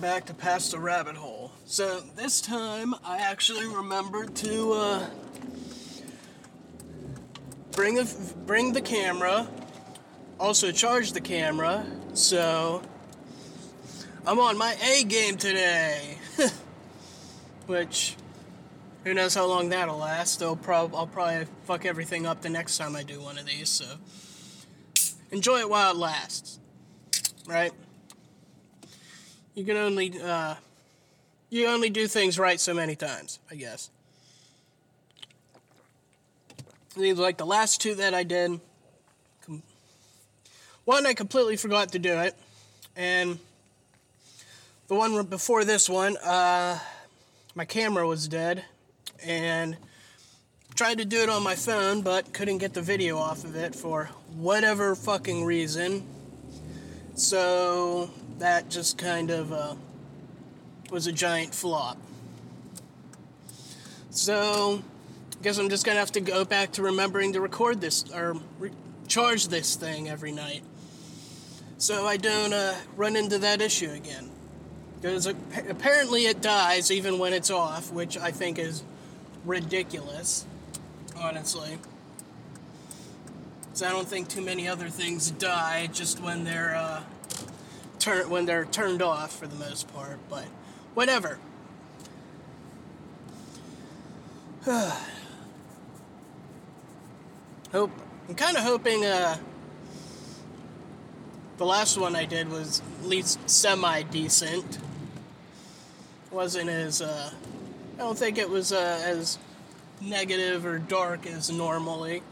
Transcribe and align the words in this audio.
back 0.00 0.24
to 0.24 0.32
Past 0.32 0.70
the 0.70 0.78
Rabbit 0.78 1.14
Hole. 1.14 1.52
So 1.66 2.00
this 2.16 2.40
time 2.40 2.94
I 3.04 3.18
actually 3.18 3.66
remembered 3.66 4.34
to 4.36 4.72
uh, 4.72 5.06
bring 7.72 7.96
the 7.96 8.34
bring 8.46 8.72
the 8.72 8.80
camera, 8.80 9.46
also 10.38 10.72
charge 10.72 11.12
the 11.12 11.20
camera. 11.20 11.84
So 12.14 12.80
I'm 14.26 14.40
on 14.40 14.56
my 14.56 14.74
A 14.82 15.04
game 15.04 15.36
today, 15.36 16.16
which 17.66 18.16
who 19.04 19.12
knows 19.12 19.34
how 19.34 19.46
long 19.46 19.68
that'll 19.68 19.98
last. 19.98 20.40
Prob- 20.62 20.94
I'll 20.94 21.06
probably 21.06 21.46
fuck 21.64 21.84
everything 21.84 22.24
up 22.24 22.40
the 22.40 22.50
next 22.50 22.78
time 22.78 22.96
I 22.96 23.02
do 23.02 23.20
one 23.20 23.36
of 23.36 23.44
these. 23.44 23.68
So 23.68 23.84
enjoy 25.30 25.58
it 25.58 25.68
while 25.68 25.90
it 25.90 25.98
lasts, 25.98 26.58
right? 27.46 27.72
You 29.54 29.64
can 29.64 29.76
only 29.76 30.20
uh, 30.20 30.54
you 31.50 31.66
only 31.66 31.90
do 31.90 32.06
things 32.06 32.38
right 32.38 32.60
so 32.60 32.72
many 32.72 32.94
times, 32.94 33.40
I 33.50 33.56
guess. 33.56 33.90
These 36.96 37.18
like 37.18 37.36
the 37.36 37.46
last 37.46 37.80
two 37.80 37.94
that 37.96 38.14
I 38.14 38.22
did. 38.22 38.60
One 40.84 41.06
I 41.06 41.14
completely 41.14 41.56
forgot 41.56 41.92
to 41.92 41.98
do 41.98 42.14
it, 42.14 42.36
and 42.96 43.38
the 44.88 44.94
one 44.94 45.24
before 45.26 45.64
this 45.64 45.88
one, 45.88 46.16
uh, 46.16 46.78
my 47.54 47.64
camera 47.64 48.06
was 48.06 48.26
dead, 48.26 48.64
and 49.24 49.76
tried 50.74 50.98
to 50.98 51.04
do 51.04 51.22
it 51.22 51.28
on 51.28 51.42
my 51.42 51.54
phone, 51.54 52.00
but 52.02 52.32
couldn't 52.32 52.58
get 52.58 52.74
the 52.74 52.82
video 52.82 53.18
off 53.18 53.44
of 53.44 53.54
it 53.54 53.74
for 53.74 54.06
whatever 54.34 54.94
fucking 54.94 55.44
reason. 55.44 56.06
So 57.14 58.10
that 58.40 58.70
just 58.70 58.96
kind 58.96 59.30
of 59.30 59.52
uh, 59.52 59.74
was 60.90 61.06
a 61.06 61.12
giant 61.12 61.54
flop. 61.54 61.98
So, 64.10 64.82
I 65.38 65.42
guess 65.42 65.58
I'm 65.58 65.68
just 65.68 65.86
gonna 65.86 66.00
have 66.00 66.12
to 66.12 66.20
go 66.20 66.44
back 66.44 66.72
to 66.72 66.82
remembering 66.82 67.34
to 67.34 67.40
record 67.40 67.80
this 67.80 68.04
or 68.12 68.36
re- 68.58 68.72
charge 69.06 69.48
this 69.48 69.76
thing 69.76 70.08
every 70.08 70.32
night, 70.32 70.62
so 71.78 72.06
I 72.06 72.16
don't 72.16 72.52
uh, 72.52 72.74
run 72.96 73.14
into 73.14 73.38
that 73.38 73.60
issue 73.60 73.90
again. 73.90 74.30
Because 75.00 75.26
apparently 75.26 76.26
it 76.26 76.42
dies 76.42 76.90
even 76.90 77.18
when 77.18 77.32
it's 77.32 77.50
off, 77.50 77.92
which 77.92 78.18
I 78.18 78.30
think 78.30 78.58
is 78.58 78.82
ridiculous, 79.44 80.44
honestly. 81.16 81.78
So 83.72 83.86
I 83.86 83.90
don't 83.90 84.08
think 84.08 84.28
too 84.28 84.42
many 84.42 84.68
other 84.68 84.88
things 84.88 85.30
die 85.30 85.88
just 85.92 86.20
when 86.20 86.44
they're 86.44 86.74
uh, 86.74 87.02
turn 88.00 88.28
when 88.30 88.46
they're 88.46 88.64
turned 88.64 89.02
off 89.02 89.38
for 89.38 89.46
the 89.46 89.56
most 89.56 89.92
part, 89.92 90.18
but 90.28 90.46
whatever. 90.94 91.38
Hope 97.72 97.92
I'm 98.30 98.36
kind 98.36 98.56
of 98.56 98.62
hoping 98.62 99.04
uh, 99.04 99.36
the 101.56 101.66
last 101.66 101.98
one 101.98 102.14
I 102.14 102.26
did 102.26 102.48
was 102.48 102.80
at 103.00 103.06
least 103.06 103.50
semi 103.50 104.02
decent. 104.02 104.78
Wasn't 106.30 106.70
as 106.70 107.02
uh, 107.02 107.32
I 107.96 107.98
don't 107.98 108.16
think 108.16 108.38
it 108.38 108.48
was 108.48 108.72
uh, 108.72 109.02
as 109.04 109.36
negative 110.00 110.64
or 110.64 110.78
dark 110.78 111.26
as 111.26 111.50
normally. 111.50 112.22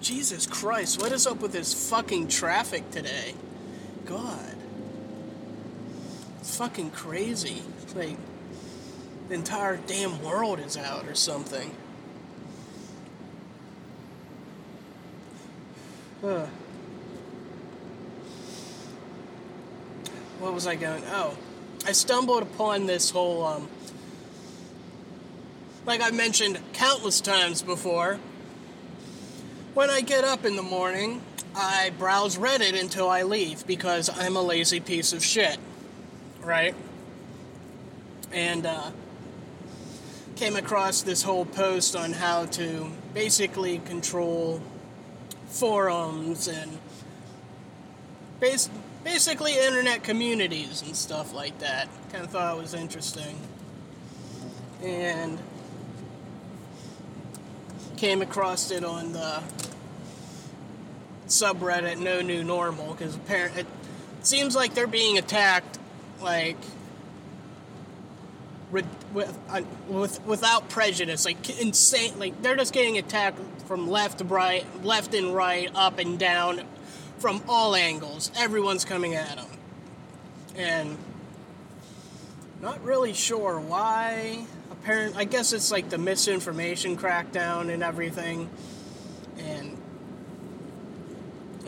Jesus 0.00 0.46
Christ, 0.46 1.00
what 1.00 1.12
is 1.12 1.26
up 1.26 1.40
with 1.40 1.52
this 1.52 1.90
fucking 1.90 2.28
traffic 2.28 2.90
today? 2.90 3.34
God. 4.04 4.56
It's 6.40 6.56
fucking 6.56 6.92
crazy. 6.92 7.62
Like 7.94 8.16
the 9.28 9.34
entire 9.34 9.76
damn 9.76 10.22
world 10.22 10.60
is 10.60 10.76
out 10.76 11.06
or 11.06 11.14
something. 11.14 11.74
Huh. 16.20 16.46
What 20.38 20.54
was 20.54 20.66
I 20.66 20.76
going? 20.76 21.02
Oh, 21.06 21.36
I 21.86 21.92
stumbled 21.92 22.42
upon 22.42 22.86
this 22.86 23.10
whole, 23.10 23.44
um, 23.44 23.68
like 25.84 26.00
I 26.00 26.10
mentioned 26.10 26.60
countless 26.72 27.20
times 27.20 27.62
before, 27.62 28.18
when 29.78 29.90
I 29.90 30.00
get 30.00 30.24
up 30.24 30.44
in 30.44 30.56
the 30.56 30.62
morning, 30.62 31.22
I 31.54 31.92
browse 32.00 32.36
Reddit 32.36 32.76
until 32.76 33.08
I 33.08 33.22
leave 33.22 33.64
because 33.64 34.10
I'm 34.12 34.34
a 34.34 34.42
lazy 34.42 34.80
piece 34.80 35.12
of 35.12 35.24
shit. 35.24 35.56
Right? 36.42 36.74
And 38.32 38.66
uh, 38.66 38.90
came 40.34 40.56
across 40.56 41.02
this 41.02 41.22
whole 41.22 41.44
post 41.44 41.94
on 41.94 42.12
how 42.12 42.46
to 42.46 42.90
basically 43.14 43.78
control 43.78 44.60
forums 45.46 46.48
and 46.48 46.76
bas- 48.40 48.70
basically 49.04 49.60
internet 49.60 50.02
communities 50.02 50.82
and 50.82 50.96
stuff 50.96 51.32
like 51.32 51.56
that. 51.60 51.88
Kind 52.10 52.24
of 52.24 52.32
thought 52.32 52.56
it 52.56 52.60
was 52.60 52.74
interesting. 52.74 53.38
And 54.82 55.38
came 57.96 58.22
across 58.22 58.72
it 58.72 58.82
on 58.84 59.12
the 59.12 59.40
subreddit 61.28 61.98
No 61.98 62.20
New 62.20 62.42
Normal 62.42 62.92
because 62.92 63.14
apparently 63.14 63.62
it 63.62 63.66
seems 64.22 64.56
like 64.56 64.74
they're 64.74 64.86
being 64.86 65.18
attacked 65.18 65.78
like 66.20 66.56
with, 68.70 69.38
uh, 69.48 69.62
with 69.88 70.24
without 70.26 70.68
prejudice, 70.68 71.24
like 71.24 71.60
insane. 71.60 72.18
Like 72.18 72.40
they're 72.42 72.56
just 72.56 72.72
getting 72.72 72.98
attacked 72.98 73.38
from 73.66 73.88
left 73.88 74.18
to 74.18 74.24
right, 74.24 74.64
left 74.84 75.14
and 75.14 75.34
right, 75.34 75.70
up 75.74 75.98
and 75.98 76.18
down, 76.18 76.62
from 77.18 77.42
all 77.48 77.74
angles. 77.74 78.30
Everyone's 78.36 78.84
coming 78.84 79.14
at 79.14 79.36
them, 79.36 79.46
and 80.56 80.98
not 82.60 82.82
really 82.84 83.12
sure 83.12 83.58
why. 83.58 84.44
Apparent, 84.70 85.16
I 85.16 85.24
guess 85.24 85.52
it's 85.52 85.72
like 85.72 85.88
the 85.88 85.98
misinformation 85.98 86.96
crackdown 86.96 87.72
and 87.72 87.82
everything, 87.82 88.48
and 89.38 89.76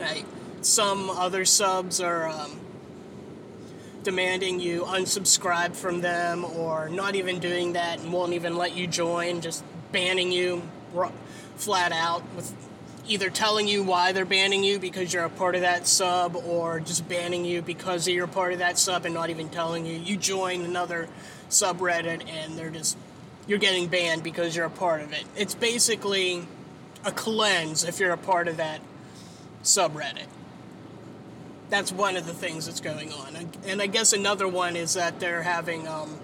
like 0.01 0.25
some 0.61 1.09
other 1.09 1.45
subs 1.45 2.01
are 2.01 2.27
um, 2.27 2.59
demanding 4.03 4.59
you 4.59 4.81
unsubscribe 4.81 5.75
from 5.75 6.01
them, 6.01 6.43
or 6.43 6.89
not 6.89 7.15
even 7.15 7.39
doing 7.39 7.73
that 7.73 7.99
and 7.99 8.11
won't 8.11 8.33
even 8.33 8.55
let 8.55 8.75
you 8.75 8.87
join, 8.87 9.41
just 9.41 9.63
banning 9.91 10.31
you 10.31 10.61
flat 11.55 11.91
out 11.91 12.23
with 12.35 12.53
either 13.07 13.29
telling 13.29 13.67
you 13.67 13.83
why 13.83 14.11
they're 14.11 14.25
banning 14.25 14.63
you 14.63 14.79
because 14.79 15.13
you're 15.13 15.25
a 15.25 15.29
part 15.29 15.55
of 15.55 15.61
that 15.61 15.87
sub 15.87 16.35
or 16.35 16.79
just 16.79 17.07
banning 17.09 17.43
you 17.43 17.61
because 17.61 18.07
you're 18.07 18.25
a 18.25 18.27
part 18.27 18.53
of 18.53 18.59
that 18.59 18.77
sub 18.77 19.05
and 19.05 19.13
not 19.13 19.29
even 19.29 19.49
telling 19.49 19.85
you. 19.85 19.97
You 19.97 20.17
join 20.17 20.61
another 20.61 21.09
subreddit 21.49 22.27
and 22.29 22.57
they're 22.57 22.69
just 22.69 22.97
you're 23.47 23.59
getting 23.59 23.87
banned 23.87 24.23
because 24.23 24.55
you're 24.55 24.67
a 24.67 24.69
part 24.69 25.01
of 25.01 25.11
it. 25.13 25.23
It's 25.35 25.55
basically 25.55 26.47
a 27.03 27.11
cleanse 27.11 27.83
if 27.83 27.99
you're 27.99 28.13
a 28.13 28.17
part 28.17 28.47
of 28.47 28.57
that 28.57 28.79
subreddit. 29.63 30.27
That's 31.69 31.91
one 31.91 32.17
of 32.17 32.25
the 32.25 32.33
things 32.33 32.65
that's 32.65 32.81
going 32.81 33.13
on. 33.13 33.49
And 33.65 33.81
i 33.81 33.87
guess 33.87 34.13
another 34.13 34.47
one 34.47 34.75
is 34.75 34.95
that 34.95 35.19
they're 35.19 35.43
having 35.43 35.87
um, 35.87 36.19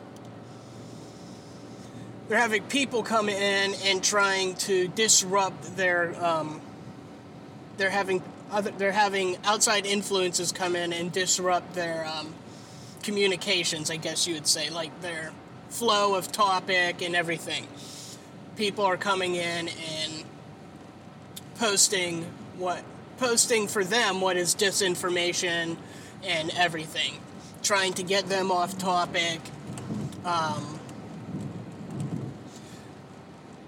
they're 2.27 2.39
having 2.39 2.63
people 2.63 3.03
come 3.03 3.29
in 3.29 3.73
and 3.85 4.03
trying 4.03 4.55
to 4.55 4.87
disrupt 4.89 5.77
their 5.77 6.13
um, 6.23 6.61
they're 7.77 7.89
having 7.89 8.21
other 8.51 8.71
they're 8.71 8.91
having 8.91 9.37
outside 9.45 9.85
influences 9.85 10.51
come 10.51 10.75
in 10.75 10.91
and 10.91 11.11
disrupt 11.11 11.73
their 11.73 12.05
um, 12.05 12.33
communications 13.03 13.89
i 13.89 13.95
guess 13.95 14.27
you 14.27 14.33
would 14.33 14.47
say 14.47 14.69
like 14.69 15.01
their 15.01 15.31
flow 15.69 16.15
of 16.15 16.31
topic 16.31 17.01
and 17.01 17.15
everything. 17.15 17.67
People 18.55 18.85
are 18.85 18.97
coming 18.97 19.35
in 19.35 19.67
and 19.67 20.23
posting 21.55 22.23
what 22.57 22.83
posting 23.17 23.67
for 23.67 23.83
them 23.83 24.21
what 24.21 24.37
is 24.37 24.55
disinformation 24.55 25.77
and 26.23 26.51
everything 26.55 27.19
trying 27.63 27.93
to 27.93 28.03
get 28.03 28.27
them 28.27 28.51
off 28.51 28.77
topic 28.77 29.39
um, 30.23 30.77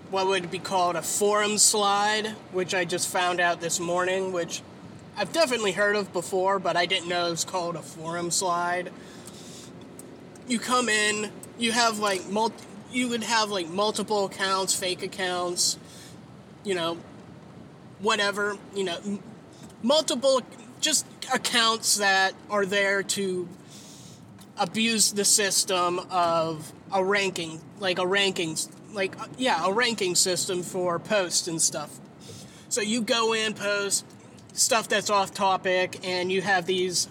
what 0.10 0.28
would 0.28 0.50
be 0.50 0.60
called 0.60 0.96
a 0.96 1.02
forum 1.02 1.58
slide, 1.58 2.30
which 2.52 2.74
I 2.74 2.84
just 2.84 3.08
found 3.08 3.40
out 3.40 3.62
this 3.62 3.80
morning, 3.80 4.32
which 4.32 4.62
I've 5.16 5.32
definitely 5.32 5.74
heard 5.74 5.96
of 5.96 6.12
before, 6.14 6.60
but 6.60 6.76
I 6.76 6.86
didn't 6.86 7.08
know 7.08 7.28
it 7.28 7.32
was 7.32 7.46
called 7.46 7.76
a 7.76 7.82
forum 7.82 8.32
slide. 8.32 8.92
You 10.48 10.60
come 10.60 10.90
in, 10.90 11.32
you 11.60 11.72
have 11.72 12.00
like 12.00 12.28
multi, 12.28 12.64
you 12.92 13.10
would 13.10 13.24
have 13.24 13.52
like 13.52 13.70
multiple 13.70 14.26
accounts, 14.26 14.74
fake 14.74 15.04
accounts, 15.04 15.78
you 16.64 16.74
know, 16.74 16.98
whatever, 18.00 18.58
you 18.74 18.84
know, 18.84 18.98
multiple 19.82 20.42
just 20.82 21.06
accounts 21.34 21.98
that 21.98 22.34
are 22.50 22.66
there 22.66 23.04
to 23.04 23.48
abuse 24.58 25.12
the 25.14 25.26
system 25.26 26.00
of 26.10 26.72
a 26.92 27.04
ranking, 27.04 27.62
like 27.80 28.00
a 28.00 28.04
rankings, 28.04 28.70
like 28.94 29.16
yeah, 29.38 29.66
a 29.66 29.72
ranking 29.72 30.16
system 30.16 30.64
for 30.64 31.00
posts 31.00 31.48
and 31.48 31.62
stuff. 31.62 32.00
So 32.70 32.82
you 32.82 33.02
go 33.02 33.34
in, 33.34 33.54
post 33.54 34.06
stuff 34.54 34.88
that's 34.90 35.10
off 35.10 35.34
topic, 35.34 36.00
and 36.04 36.32
you 36.32 36.42
have 36.42 36.66
these 36.66 37.08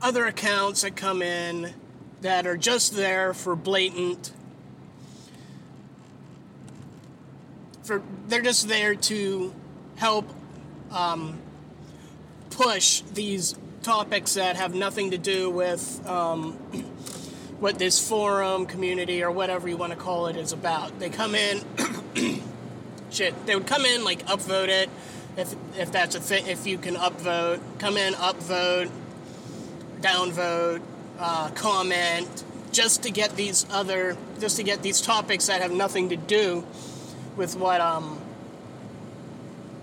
other 0.00 0.26
accounts 0.26 0.82
that 0.82 0.96
come 0.96 1.22
in 1.22 1.72
that 2.20 2.46
are 2.46 2.56
just 2.56 2.94
there 2.94 3.34
for 3.34 3.56
blatant 3.56 4.32
for 7.82 8.02
they're 8.28 8.42
just 8.42 8.68
there 8.68 8.94
to 8.94 9.52
help 9.96 10.28
um, 10.92 11.38
push 12.50 13.02
these 13.14 13.56
topics 13.82 14.34
that 14.34 14.56
have 14.56 14.74
nothing 14.74 15.10
to 15.10 15.18
do 15.18 15.50
with 15.50 16.06
um, 16.08 16.52
what 17.58 17.78
this 17.78 18.06
forum 18.08 18.66
community 18.66 19.22
or 19.22 19.30
whatever 19.30 19.68
you 19.68 19.76
want 19.76 19.92
to 19.92 19.98
call 19.98 20.26
it 20.26 20.36
is 20.36 20.52
about. 20.52 20.98
They 20.98 21.10
come 21.10 21.34
in, 21.34 21.62
shit. 23.10 23.46
They 23.46 23.54
would 23.56 23.66
come 23.66 23.84
in 23.84 24.04
like 24.04 24.24
upvote 24.26 24.68
it, 24.68 24.90
if 25.36 25.54
if 25.76 25.92
that's 25.92 26.14
a 26.14 26.20
thing. 26.20 26.46
If 26.46 26.66
you 26.66 26.78
can 26.78 26.94
upvote, 26.94 27.60
come 27.78 27.96
in, 27.96 28.14
upvote, 28.14 28.90
downvote, 30.00 30.82
uh, 31.18 31.50
comment, 31.50 32.44
just 32.70 33.02
to 33.04 33.10
get 33.10 33.36
these 33.36 33.66
other, 33.70 34.16
just 34.40 34.56
to 34.56 34.62
get 34.62 34.82
these 34.82 35.00
topics 35.00 35.46
that 35.46 35.62
have 35.62 35.72
nothing 35.72 36.10
to 36.10 36.16
do 36.16 36.64
with 37.36 37.56
what 37.56 37.80
um 37.80 38.21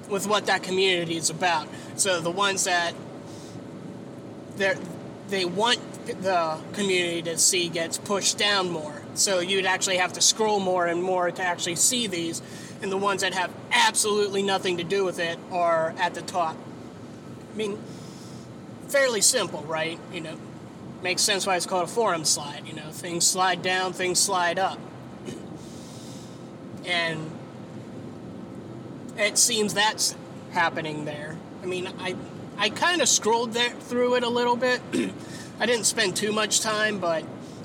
with 0.09 0.27
what 0.27 0.47
that 0.47 0.63
community 0.63 1.17
is 1.17 1.29
about. 1.29 1.67
So 1.95 2.19
the 2.19 2.31
ones 2.31 2.65
that 2.65 2.93
they 5.29 5.45
want 5.45 5.79
the 6.21 6.57
community 6.73 7.21
to 7.23 7.37
see 7.37 7.69
gets 7.69 7.97
pushed 7.97 8.37
down 8.37 8.69
more. 8.69 9.01
So 9.13 9.39
you'd 9.39 9.65
actually 9.65 9.97
have 9.97 10.13
to 10.13 10.21
scroll 10.21 10.59
more 10.59 10.85
and 10.85 11.03
more 11.03 11.29
to 11.29 11.41
actually 11.41 11.75
see 11.75 12.07
these, 12.07 12.41
and 12.81 12.91
the 12.91 12.97
ones 12.97 13.21
that 13.21 13.33
have 13.33 13.51
absolutely 13.71 14.43
nothing 14.43 14.77
to 14.77 14.83
do 14.83 15.03
with 15.05 15.19
it 15.19 15.37
are 15.51 15.93
at 15.99 16.15
the 16.15 16.21
top. 16.21 16.57
I 17.53 17.57
mean, 17.57 17.77
fairly 18.87 19.21
simple, 19.21 19.61
right? 19.63 19.99
You 20.11 20.21
know, 20.21 20.37
makes 21.03 21.21
sense 21.21 21.45
why 21.45 21.55
it's 21.57 21.65
called 21.65 21.83
a 21.83 21.91
forum 21.91 22.25
slide. 22.25 22.63
You 22.65 22.73
know, 22.73 22.89
things 22.91 23.27
slide 23.27 23.61
down, 23.61 23.93
things 23.93 24.19
slide 24.19 24.57
up, 24.57 24.79
and 26.85 27.29
it 29.19 29.37
seems 29.37 29.73
that's 29.73 30.15
happening 30.51 31.05
there. 31.05 31.37
I 31.61 31.65
mean, 31.65 31.87
I 31.99 32.15
I 32.57 32.69
kind 32.69 33.01
of 33.01 33.07
scrolled 33.07 33.53
there 33.53 33.69
through 33.69 34.15
it 34.15 34.23
a 34.23 34.29
little 34.29 34.55
bit. 34.55 34.81
I 35.59 35.65
didn't 35.65 35.85
spend 35.85 36.15
too 36.15 36.31
much 36.31 36.61
time, 36.61 36.99
but 36.99 37.23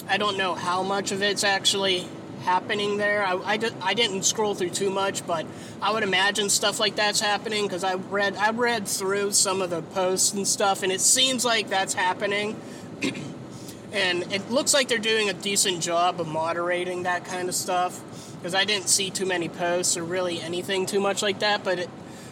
I 0.09 0.19
don't 0.19 0.37
know 0.37 0.55
how 0.55 0.83
much 0.83 1.12
of 1.12 1.23
it's 1.23 1.45
actually 1.45 2.06
happening 2.43 2.99
there. 2.99 3.25
I, 3.25 3.35
I, 3.35 3.59
I 3.81 3.95
didn't 3.95 4.25
scroll 4.25 4.55
through 4.55 4.71
too 4.71 4.91
much, 4.91 5.27
but 5.27 5.47
I 5.81 5.93
would 5.93 6.03
imagine 6.03 6.51
stuff 6.51 6.79
like 6.79 6.97
that's 6.97 7.21
happening 7.21 7.65
because 7.65 7.85
I 7.85 7.95
read 7.95 8.37
I 8.37 8.51
read 8.51 8.87
through 8.87 9.33
some 9.33 9.62
of 9.62 9.71
the 9.71 9.83
posts 9.83 10.33
and 10.33 10.47
stuff, 10.47 10.83
and 10.83 10.93
it 10.93 11.01
seems 11.01 11.45
like 11.45 11.69
that's 11.69 11.95
happening. 11.95 12.56
and 13.93 14.33
it 14.33 14.51
looks 14.51 14.75
like 14.75 14.89
they're 14.89 14.99
doing 14.99 15.31
a 15.31 15.35
decent 15.35 15.81
job 15.81 16.21
of 16.21 16.29
moderating 16.29 17.05
that 17.05 17.25
kind 17.25 17.49
of 17.49 17.55
stuff 17.55 18.01
because 18.44 18.55
I 18.55 18.67
didn't 18.67 18.91
see 18.91 19.08
too 19.08 19.25
many 19.25 19.49
posts 19.49 19.96
or 19.96 20.05
really 20.05 20.38
anything 20.38 20.85
too 20.85 21.00
much 21.00 21.23
like 21.23 21.38
that. 21.38 21.64
But 21.64 21.79
it, 21.79 21.91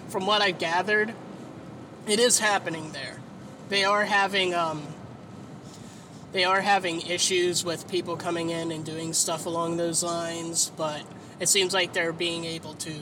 from 0.08 0.26
what 0.26 0.42
I've 0.42 0.58
gathered, 0.58 1.14
it 2.06 2.20
is 2.20 2.38
happening 2.38 2.92
there. 2.92 3.16
They 3.70 3.84
are 3.84 4.04
having 4.04 4.52
um, 4.52 4.82
they 6.32 6.44
are 6.44 6.60
having 6.60 7.00
issues 7.00 7.64
with 7.64 7.90
people 7.90 8.18
coming 8.18 8.50
in 8.50 8.70
and 8.72 8.84
doing 8.84 9.14
stuff 9.14 9.46
along 9.46 9.78
those 9.78 10.02
lines, 10.02 10.70
but 10.76 11.00
it 11.40 11.48
seems 11.48 11.72
like 11.72 11.94
they're 11.94 12.12
being 12.12 12.44
able 12.44 12.74
to, 12.74 12.92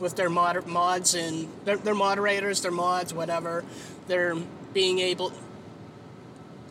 with 0.00 0.16
their 0.16 0.28
mod- 0.28 0.66
mods 0.66 1.14
and 1.14 1.46
their, 1.64 1.76
their 1.76 1.94
moderators, 1.94 2.60
their 2.60 2.72
mods, 2.72 3.14
whatever, 3.14 3.64
they're 4.08 4.34
being 4.72 4.98
able. 4.98 5.32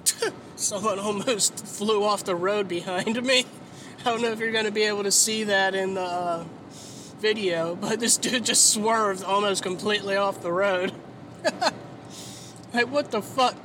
Someone 0.58 1.00
almost 1.00 1.66
flew 1.66 2.04
off 2.04 2.26
the 2.26 2.36
road 2.36 2.68
behind 2.68 3.24
me. 3.24 3.46
I 4.02 4.06
don't 4.06 4.24
know 4.24 4.32
if 4.32 4.40
you're 4.40 4.52
going 4.52 4.66
to 4.66 4.72
be 4.72 4.82
able 4.84 5.04
to 5.04 5.12
see 5.12 5.44
that 5.44 5.76
in 5.76 5.94
the 5.94 6.02
uh, 6.02 6.44
video, 7.20 7.76
but 7.76 8.00
this 8.00 8.18
dude 8.18 8.44
just 8.44 8.72
swerved 8.72 9.24
almost 9.24 9.62
completely 9.62 10.16
off 10.16 10.42
the 10.42 10.52
road. 10.52 10.92
like, 12.74 12.88
what 12.88 13.12
the 13.12 13.22
fuck? 13.22 13.56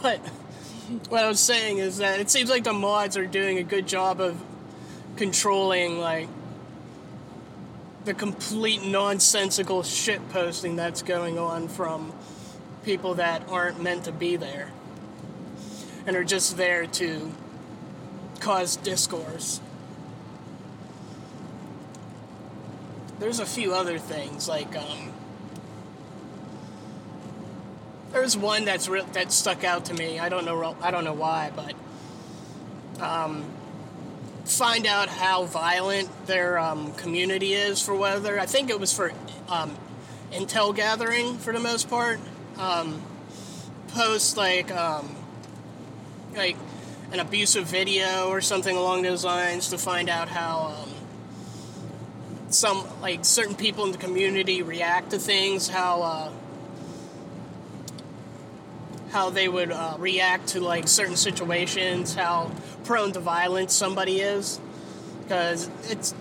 But 0.00 0.20
what 1.08 1.24
I 1.24 1.26
was 1.26 1.40
saying 1.40 1.78
is 1.78 1.96
that 1.96 2.20
it 2.20 2.30
seems 2.30 2.48
like 2.48 2.62
the 2.62 2.72
mods 2.72 3.16
are 3.16 3.26
doing 3.26 3.58
a 3.58 3.64
good 3.64 3.88
job 3.88 4.20
of 4.20 4.40
controlling, 5.16 5.98
like, 5.98 6.28
the 8.04 8.14
complete 8.14 8.84
nonsensical 8.84 9.82
shit 9.82 10.28
posting 10.28 10.76
that's 10.76 11.02
going 11.02 11.40
on 11.40 11.66
from 11.66 12.12
people 12.84 13.14
that 13.14 13.48
aren't 13.48 13.82
meant 13.82 14.04
to 14.04 14.12
be 14.12 14.36
there 14.36 14.70
and 16.06 16.14
are 16.14 16.22
just 16.22 16.56
there 16.56 16.86
to 16.86 17.32
cause 18.44 18.76
discourse. 18.76 19.58
There's 23.18 23.40
a 23.40 23.46
few 23.46 23.72
other 23.72 23.98
things 23.98 24.48
like 24.48 24.76
um, 24.76 25.14
there's 28.12 28.36
one 28.36 28.66
that's 28.66 28.86
re- 28.86 29.06
that 29.14 29.32
stuck 29.32 29.64
out 29.64 29.86
to 29.86 29.94
me. 29.94 30.18
I 30.18 30.28
don't 30.28 30.44
know 30.44 30.76
I 30.82 30.90
don't 30.90 31.04
know 31.04 31.14
why, 31.14 31.52
but 31.56 33.02
um, 33.02 33.46
find 34.44 34.86
out 34.86 35.08
how 35.08 35.44
violent 35.44 36.26
their 36.26 36.58
um, 36.58 36.92
community 36.92 37.54
is 37.54 37.80
for 37.80 37.94
weather. 37.94 38.38
I 38.38 38.44
think 38.44 38.68
it 38.68 38.78
was 38.78 38.92
for 38.92 39.12
um, 39.48 39.74
intel 40.32 40.76
gathering 40.76 41.38
for 41.38 41.54
the 41.54 41.60
most 41.60 41.88
part. 41.88 42.20
Um, 42.58 43.00
post 43.88 44.36
like 44.36 44.70
um, 44.70 45.16
like 46.36 46.56
an 47.14 47.20
abusive 47.20 47.64
video 47.64 48.28
or 48.28 48.40
something 48.40 48.76
along 48.76 49.02
those 49.02 49.24
lines 49.24 49.68
to 49.68 49.78
find 49.78 50.10
out 50.10 50.28
how 50.28 50.74
um, 50.76 50.90
some 52.48 52.84
like 53.00 53.24
certain 53.24 53.54
people 53.54 53.84
in 53.84 53.92
the 53.92 53.98
community 53.98 54.62
react 54.62 55.10
to 55.10 55.18
things, 55.20 55.68
how 55.68 56.02
uh, 56.02 56.32
how 59.12 59.30
they 59.30 59.46
would 59.46 59.70
uh, 59.70 59.94
react 60.00 60.48
to 60.48 60.60
like 60.60 60.88
certain 60.88 61.14
situations, 61.14 62.16
how 62.16 62.50
prone 62.82 63.12
to 63.12 63.20
violence 63.20 63.72
somebody 63.72 64.18
is, 64.18 64.60
because 65.22 65.70
it's 65.88 66.12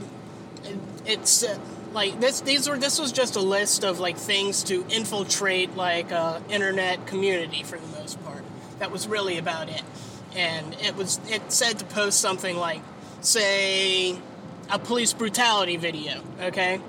it, 0.64 0.78
it's. 1.06 1.44
Uh, 1.44 1.58
like 1.92 2.20
this, 2.20 2.42
these 2.42 2.68
were. 2.68 2.76
This 2.76 2.98
was 2.98 3.12
just 3.12 3.36
a 3.36 3.40
list 3.40 3.84
of 3.84 4.00
like 4.00 4.18
things 4.18 4.64
to 4.64 4.84
infiltrate 4.90 5.76
like 5.76 6.12
uh, 6.12 6.40
internet 6.50 7.06
community 7.06 7.62
for 7.62 7.78
the 7.78 7.86
most 8.00 8.24
part. 8.26 8.44
That 8.80 8.90
was 8.90 9.08
really 9.08 9.38
about 9.38 9.70
it 9.70 9.84
and 10.36 10.76
it 10.82 10.96
was 10.96 11.20
it 11.30 11.52
said 11.52 11.80
to 11.80 11.86
post 11.86 12.20
something 12.20 12.58
like 12.58 12.82
say 13.22 14.18
a 14.70 14.80
police 14.80 15.14
brutality 15.14 15.78
video 15.78 16.22
okay? 16.42 16.80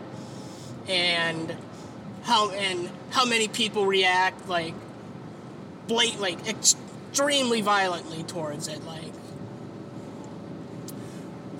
And 0.89 1.57
how 2.23 2.51
and 2.51 2.91
how 3.11 3.25
many 3.25 3.49
people 3.49 3.87
react 3.87 4.49
like 4.49 4.75
blate 5.87 6.19
like 6.19 6.47
extremely 6.49 7.61
violently 7.61 8.23
towards 8.23 8.69
it 8.69 8.85
like 8.85 9.13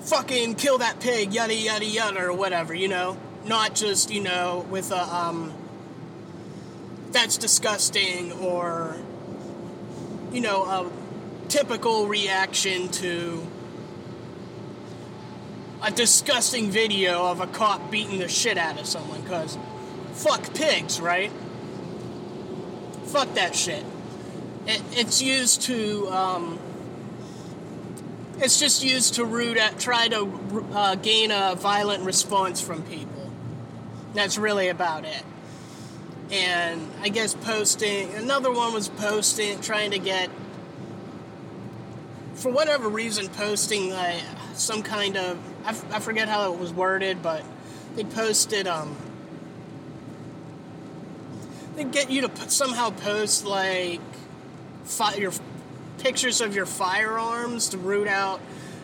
fucking 0.01 0.55
kill 0.55 0.79
that 0.79 0.99
pig 0.99 1.33
yada 1.33 1.55
yada 1.55 1.85
yada 1.85 2.25
or 2.25 2.33
whatever 2.33 2.73
you 2.73 2.87
know? 2.87 3.17
Not 3.45 3.75
just 3.75 4.11
you 4.11 4.21
know 4.21 4.65
with 4.69 4.91
a 4.91 5.15
um 5.15 5.53
that's 7.11 7.37
disgusting 7.37 8.31
or 8.33 8.97
you 10.31 10.41
know 10.41 10.63
a 10.63 11.04
typical 11.47 12.07
reaction 12.07 12.89
to 12.89 13.45
a 15.81 15.91
disgusting 15.91 16.71
video 16.71 17.25
of 17.25 17.41
a 17.41 17.47
cop 17.47 17.91
beating 17.91 18.19
the 18.19 18.27
shit 18.27 18.57
out 18.57 18.79
of 18.79 18.87
someone 18.87 19.21
because 19.21 19.57
fuck 20.13 20.53
pigs, 20.53 20.99
right? 20.99 21.31
Fuck 23.05 23.33
that 23.35 23.55
shit. 23.55 23.85
It, 24.65 24.81
it's 24.91 25.21
used 25.21 25.61
to, 25.63 26.07
um, 26.09 26.59
it's 28.39 28.59
just 28.59 28.83
used 28.83 29.15
to 29.15 29.25
root 29.25 29.57
at, 29.57 29.79
try 29.79 30.07
to 30.07 30.65
uh, 30.73 30.95
gain 30.95 31.31
a 31.31 31.55
violent 31.55 32.03
response 32.03 32.59
from 32.61 32.81
people. 32.83 33.31
That's 34.15 34.37
really 34.37 34.69
about 34.69 35.05
it. 35.05 35.23
And 36.31 36.89
I 37.01 37.09
guess 37.09 37.35
posting, 37.35 38.11
another 38.15 38.51
one 38.51 38.73
was 38.73 38.89
posting, 38.89 39.61
trying 39.61 39.91
to 39.91 39.99
get 39.99 40.29
for 42.45 42.51
whatever 42.51 42.87
reason, 42.87 43.27
posting 43.27 43.91
uh, 43.91 44.19
some 44.53 44.83
kind 44.83 45.17
of 45.17 45.35
I, 45.65 45.69
f- 45.69 45.93
I 45.93 45.99
forget 45.99 46.29
how 46.29 46.53
it 46.53 46.59
was 46.59 46.71
worded, 46.71 47.23
but 47.23 47.43
they 47.95 48.03
posted 48.03 48.67
um 48.67 48.95
they 51.75 51.85
get 51.85 52.11
you 52.11 52.21
to 52.21 52.29
put, 52.29 52.51
somehow 52.51 52.91
post 52.91 53.47
like 53.47 53.99
fi- 54.83 55.15
your 55.15 55.31
pictures 55.97 56.39
of 56.39 56.53
your 56.53 56.67
firearms 56.67 57.69
to 57.69 57.79
root 57.79 58.07
out 58.07 58.39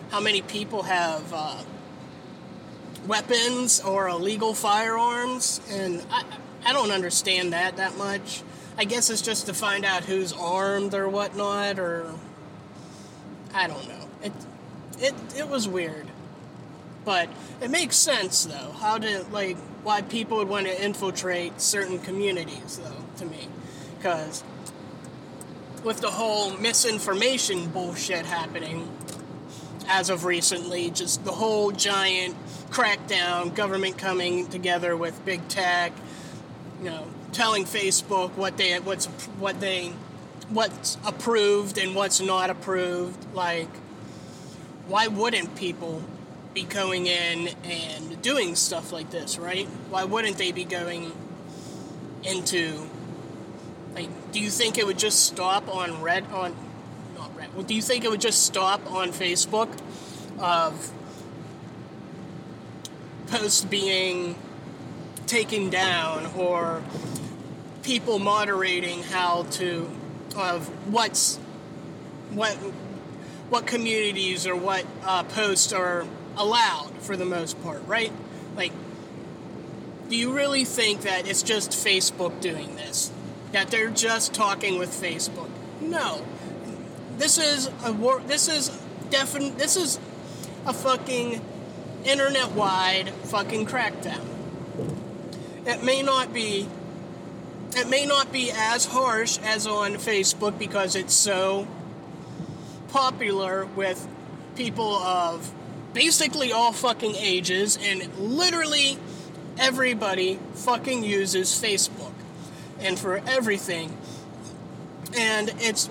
how 0.09 0.19
many 0.19 0.41
people 0.41 0.81
have 0.81 1.31
uh, 1.31 1.61
weapons 3.05 3.79
or 3.79 4.09
illegal 4.09 4.55
firearms, 4.55 5.61
and 5.69 6.03
I, 6.09 6.23
I 6.65 6.73
don't 6.73 6.89
understand 6.89 7.53
that 7.53 7.77
that 7.77 7.95
much. 7.95 8.41
I 8.75 8.85
guess 8.85 9.11
it's 9.11 9.21
just 9.21 9.45
to 9.45 9.53
find 9.53 9.85
out 9.85 10.05
who's 10.05 10.33
armed 10.33 10.95
or 10.95 11.07
whatnot, 11.07 11.77
or 11.77 12.11
I 13.53 13.67
don't 13.67 13.87
know. 13.87 14.07
It 14.23 14.33
it 14.99 15.13
it 15.37 15.49
was 15.49 15.67
weird, 15.67 16.07
but 17.05 17.29
it 17.61 17.69
makes 17.69 17.95
sense 17.95 18.45
though. 18.45 18.71
How 18.79 18.97
to 18.97 19.25
like 19.31 19.57
why 19.83 20.01
people 20.01 20.37
would 20.37 20.47
want 20.47 20.67
to 20.67 20.83
infiltrate 20.83 21.59
certain 21.59 21.99
communities 21.99 22.79
though 22.83 23.03
to 23.17 23.25
me, 23.25 23.47
because 23.97 24.43
with 25.83 26.01
the 26.01 26.11
whole 26.11 26.51
misinformation 26.57 27.67
bullshit 27.69 28.25
happening 28.25 28.87
as 29.87 30.09
of 30.09 30.25
recently, 30.25 30.91
just 30.91 31.25
the 31.25 31.31
whole 31.31 31.71
giant 31.71 32.35
crackdown, 32.69 33.53
government 33.53 33.97
coming 33.97 34.47
together 34.47 34.95
with 34.95 35.23
big 35.25 35.45
tech, 35.47 35.91
you 36.79 36.89
know, 36.89 37.07
telling 37.33 37.65
Facebook 37.65 38.31
what 38.35 38.57
they 38.57 38.79
what's 38.79 39.07
what 39.39 39.59
they 39.59 39.91
what's 40.51 40.97
approved 41.05 41.77
and 41.77 41.95
what's 41.95 42.19
not 42.19 42.49
approved. 42.49 43.33
Like, 43.33 43.69
why 44.87 45.07
wouldn't 45.07 45.55
people 45.55 46.03
be 46.53 46.63
going 46.63 47.07
in 47.07 47.49
and 47.63 48.21
doing 48.21 48.55
stuff 48.55 48.91
like 48.91 49.09
this, 49.09 49.37
right? 49.37 49.67
Why 49.89 50.03
wouldn't 50.03 50.37
they 50.37 50.51
be 50.51 50.65
going 50.65 51.11
into 52.23 52.87
like 53.95 54.09
do 54.31 54.39
you 54.39 54.49
think 54.49 54.77
it 54.77 54.85
would 54.85 54.99
just 54.99 55.25
stop 55.25 55.67
on 55.73 56.01
red 56.01 56.25
on 56.31 56.55
not 57.17 57.35
red 57.35 57.53
well, 57.55 57.63
do 57.63 57.73
you 57.73 57.81
think 57.81 58.03
it 58.03 58.11
would 58.11 58.21
just 58.21 58.43
stop 58.43 58.79
on 58.91 59.09
Facebook 59.09 59.69
of 60.39 60.91
posts 63.27 63.65
being 63.65 64.35
taken 65.25 65.69
down 65.69 66.25
or 66.37 66.81
people 67.83 68.19
moderating 68.19 69.01
how 69.03 69.43
to 69.43 69.89
of 70.35 70.67
what's 70.91 71.37
what 72.31 72.53
what 73.49 73.67
communities 73.67 74.47
or 74.47 74.55
what 74.55 74.85
uh, 75.03 75.23
posts 75.23 75.73
are 75.73 76.05
allowed 76.37 76.91
for 77.01 77.17
the 77.17 77.25
most 77.25 77.61
part, 77.63 77.85
right? 77.85 78.11
Like, 78.55 78.71
do 80.09 80.15
you 80.15 80.31
really 80.33 80.63
think 80.63 81.01
that 81.01 81.27
it's 81.27 81.43
just 81.43 81.71
Facebook 81.71 82.39
doing 82.39 82.75
this? 82.75 83.11
That 83.51 83.69
they're 83.69 83.89
just 83.89 84.33
talking 84.33 84.79
with 84.79 84.89
Facebook? 84.89 85.49
No. 85.81 86.23
This 87.17 87.37
is 87.37 87.69
a 87.83 87.91
war. 87.91 88.21
This 88.25 88.47
is 88.47 88.69
definite. 89.09 89.57
This 89.57 89.75
is 89.75 89.99
a 90.65 90.73
fucking 90.73 91.41
internet-wide 92.05 93.09
fucking 93.25 93.65
crackdown. 93.65 94.25
It 95.65 95.83
may 95.83 96.01
not 96.01 96.33
be. 96.33 96.67
It 97.75 97.89
may 97.89 98.05
not 98.05 98.31
be 98.31 98.51
as 98.51 98.85
harsh 98.85 99.37
as 99.39 99.65
on 99.65 99.93
Facebook 99.93 100.59
because 100.59 100.95
it's 100.95 101.13
so 101.13 101.67
popular 102.89 103.65
with 103.65 104.07
people 104.55 104.95
of 104.95 105.53
basically 105.93 106.51
all 106.51 106.73
fucking 106.73 107.15
ages, 107.15 107.77
and 107.81 108.13
literally 108.17 108.97
everybody 109.57 110.39
fucking 110.53 111.03
uses 111.03 111.49
Facebook. 111.51 112.11
And 112.79 112.97
for 112.97 113.21
everything. 113.27 113.95
And 115.15 115.53
it's 115.57 115.87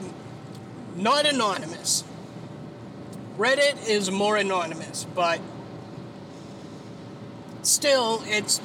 not 0.96 1.24
anonymous. 1.24 2.04
Reddit 3.38 3.88
is 3.88 4.10
more 4.10 4.36
anonymous, 4.36 5.06
but 5.14 5.40
still, 7.62 8.22
it's 8.26 8.60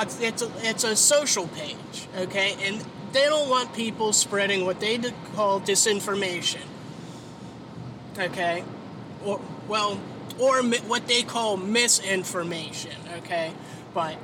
it's 0.00 0.42
a, 0.42 0.50
it's 0.58 0.84
a 0.84 0.96
social 0.96 1.48
page, 1.48 2.08
okay? 2.16 2.56
And 2.62 2.84
they 3.12 3.24
don't 3.24 3.48
want 3.48 3.74
people 3.74 4.12
spreading 4.12 4.64
what 4.64 4.80
they 4.80 4.98
call 5.34 5.60
disinformation, 5.60 6.62
okay? 8.18 8.64
Or 9.24 9.40
well, 9.68 10.00
or 10.38 10.62
what 10.62 11.06
they 11.08 11.22
call 11.22 11.56
misinformation, 11.56 12.96
okay? 13.18 13.52
But 13.94 14.16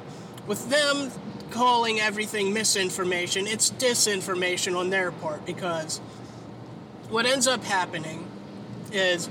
with 0.46 0.68
them 0.68 1.10
calling 1.50 2.00
everything 2.00 2.52
misinformation, 2.52 3.46
it's 3.46 3.70
disinformation 3.70 4.76
on 4.76 4.90
their 4.90 5.10
part 5.10 5.46
because 5.46 5.98
what 7.08 7.26
ends 7.26 7.46
up 7.46 7.62
happening 7.64 8.26
is 8.92 9.28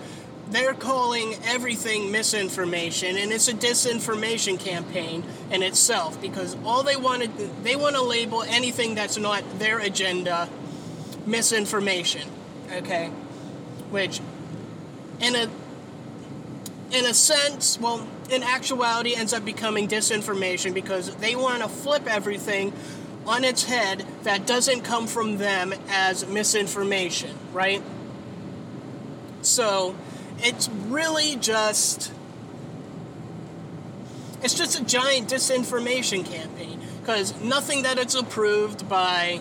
they're 0.51 0.73
calling 0.73 1.35
everything 1.45 2.11
misinformation 2.11 3.17
and 3.17 3.31
it's 3.31 3.47
a 3.47 3.53
disinformation 3.53 4.59
campaign 4.59 5.23
in 5.49 5.63
itself 5.63 6.21
because 6.21 6.55
all 6.65 6.83
they 6.83 6.95
want 6.95 7.23
to 7.23 7.49
they 7.63 7.75
want 7.75 7.95
to 7.95 8.01
label 8.01 8.43
anything 8.43 8.93
that's 8.93 9.17
not 9.17 9.43
their 9.59 9.79
agenda 9.79 10.47
misinformation 11.25 12.27
okay 12.71 13.07
which 13.89 14.19
in 15.19 15.35
a 15.35 15.49
in 16.91 17.05
a 17.05 17.13
sense, 17.13 17.79
well, 17.79 18.05
in 18.29 18.43
actuality, 18.43 19.15
ends 19.15 19.33
up 19.33 19.45
becoming 19.45 19.87
disinformation 19.87 20.73
because 20.73 21.15
they 21.17 21.35
want 21.35 21.63
to 21.63 21.69
flip 21.69 22.05
everything 22.07 22.73
on 23.25 23.43
its 23.43 23.63
head 23.63 24.05
that 24.23 24.45
doesn't 24.45 24.81
come 24.81 25.07
from 25.07 25.37
them 25.37 25.73
as 25.89 26.27
misinformation, 26.27 27.37
right? 27.53 27.81
So 29.41 29.95
it's 30.43 30.69
really 30.69 31.35
just 31.35 32.11
it's 34.43 34.55
just 34.55 34.79
a 34.79 34.83
giant 34.83 35.29
disinformation 35.29 36.25
campaign 36.25 36.79
because 36.99 37.39
nothing 37.41 37.83
that 37.83 37.99
it's 37.99 38.15
approved 38.15 38.89
by 38.89 39.39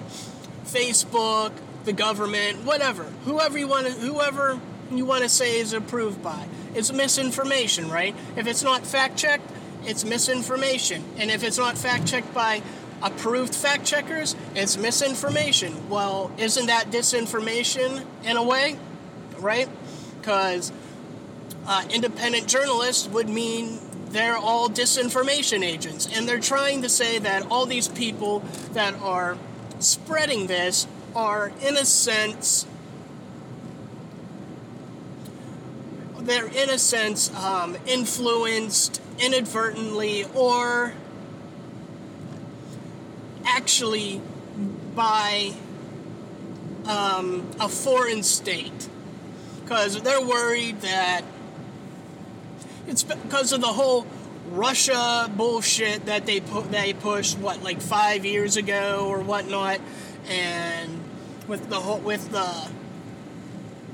Facebook, 0.64 1.52
the 1.84 1.92
government, 1.92 2.64
whatever, 2.64 3.04
whoever 3.24 3.58
you 3.58 3.66
want 3.66 3.86
to, 3.86 3.92
whoever 3.92 4.60
you 4.90 5.04
want 5.04 5.22
to 5.22 5.28
say 5.28 5.58
is 5.58 5.72
approved 5.72 6.22
by 6.22 6.46
it's 6.74 6.92
misinformation, 6.92 7.90
right? 7.90 8.14
If 8.36 8.46
it's 8.46 8.62
not 8.62 8.86
fact 8.86 9.16
checked, 9.16 9.50
it's 9.84 10.04
misinformation. 10.04 11.04
And 11.18 11.30
if 11.30 11.42
it's 11.42 11.58
not 11.58 11.76
fact 11.76 12.06
checked 12.06 12.32
by 12.32 12.62
approved 13.02 13.54
fact 13.54 13.84
checkers, 13.84 14.36
it's 14.54 14.76
misinformation. 14.76 15.88
Well, 15.88 16.30
isn't 16.38 16.66
that 16.66 16.90
disinformation 16.90 18.04
in 18.24 18.36
a 18.36 18.42
way, 18.42 18.78
right? 19.38 19.68
Because 20.20 20.70
uh, 21.70 21.84
independent 21.88 22.48
journalists 22.48 23.06
would 23.06 23.28
mean 23.28 23.78
they're 24.08 24.36
all 24.36 24.68
disinformation 24.68 25.64
agents. 25.64 26.08
And 26.12 26.28
they're 26.28 26.40
trying 26.40 26.82
to 26.82 26.88
say 26.88 27.20
that 27.20 27.46
all 27.48 27.64
these 27.64 27.86
people 27.86 28.40
that 28.72 28.92
are 29.00 29.38
spreading 29.78 30.48
this 30.48 30.88
are, 31.14 31.52
in 31.62 31.76
a 31.76 31.84
sense, 31.84 32.66
they're 36.18 36.48
in 36.48 36.70
a 36.70 36.78
sense 36.78 37.32
um, 37.36 37.76
influenced 37.86 39.00
inadvertently 39.20 40.24
or 40.34 40.92
actually 43.44 44.20
by 44.96 45.52
um, 46.86 47.48
a 47.60 47.68
foreign 47.68 48.24
state 48.24 48.88
because 49.62 50.02
they're 50.02 50.20
worried 50.20 50.80
that 50.80 51.22
it's 52.90 53.04
because 53.04 53.52
of 53.52 53.60
the 53.60 53.68
whole 53.68 54.04
Russia 54.50 55.30
bullshit 55.36 56.06
that 56.06 56.26
they 56.26 56.40
put 56.40 56.70
they 56.70 56.92
pushed 56.92 57.38
what 57.38 57.62
like 57.62 57.80
five 57.80 58.24
years 58.24 58.56
ago 58.56 59.06
or 59.08 59.20
whatnot, 59.20 59.80
and 60.28 61.00
with 61.46 61.70
the 61.70 61.78
whole 61.78 62.00
with 62.00 62.30
the 62.32 62.68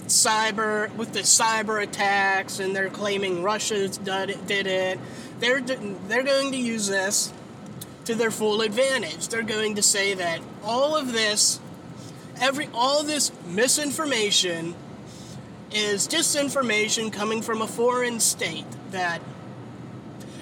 cyber 0.07 0.95
with 0.97 1.13
the 1.13 1.21
cyber 1.21 1.83
attacks 1.83 2.59
and 2.59 2.75
they're 2.75 2.89
claiming 2.89 3.43
Russia 3.43 3.89
did 3.89 4.67
it. 4.67 4.99
They're 5.41 5.61
they're 5.61 6.23
going 6.23 6.53
to 6.53 6.59
use 6.59 6.87
this 6.89 7.33
to 8.07 8.15
their 8.15 8.31
full 8.31 8.63
advantage. 8.63 9.29
They're 9.29 9.43
going 9.43 9.75
to 9.75 9.83
say 9.83 10.15
that 10.15 10.41
all 10.65 10.97
of 10.97 11.13
this 11.13 11.61
every 12.41 12.69
all 12.73 13.03
this 13.03 13.31
misinformation 13.47 14.75
is 15.73 16.07
disinformation 16.07 17.13
coming 17.13 17.43
from 17.43 17.63
a 17.63 17.67
foreign 17.67 18.21
state 18.21 18.67
that 18.91 19.21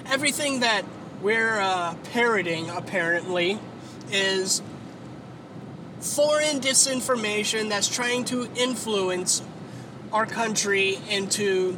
everything 0.05 0.59
that 0.59 0.85
we're 1.21 1.59
uh, 1.59 1.95
parroting 2.11 2.69
apparently 2.69 3.59
is 4.11 4.61
foreign 5.99 6.59
disinformation 6.59 7.69
that's 7.69 7.87
trying 7.87 8.23
to 8.25 8.47
influence 8.55 9.41
our 10.13 10.25
country 10.25 10.99
into 11.09 11.77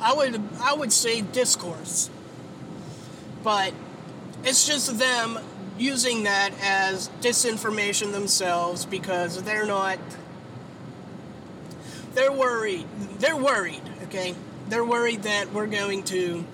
I 0.00 0.12
would 0.12 0.40
I 0.60 0.74
would 0.74 0.92
say 0.92 1.22
discourse. 1.22 2.10
But 3.42 3.72
it's 4.44 4.66
just 4.66 4.98
them 4.98 5.38
using 5.78 6.24
that 6.24 6.52
as 6.60 7.08
disinformation 7.20 8.12
themselves 8.12 8.84
because 8.84 9.42
they're 9.42 9.66
not 9.66 9.98
they're 12.14 12.32
worried 12.32 12.86
they're 13.18 13.36
worried 13.36 13.82
okay 14.04 14.34
they're 14.68 14.84
worried 14.84 15.22
that 15.22 15.52
we're 15.52 15.66
going 15.66 16.02
to 16.02 16.44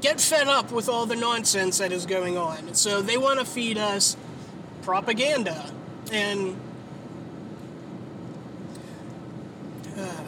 get 0.00 0.20
fed 0.20 0.48
up 0.48 0.72
with 0.72 0.88
all 0.88 1.06
the 1.06 1.16
nonsense 1.16 1.78
that 1.78 1.92
is 1.92 2.06
going 2.06 2.36
on 2.36 2.58
And 2.58 2.76
so 2.76 3.02
they 3.02 3.16
want 3.16 3.38
to 3.38 3.44
feed 3.44 3.78
us 3.78 4.16
propaganda 4.82 5.70
and 6.12 6.56
uh, 9.96 10.24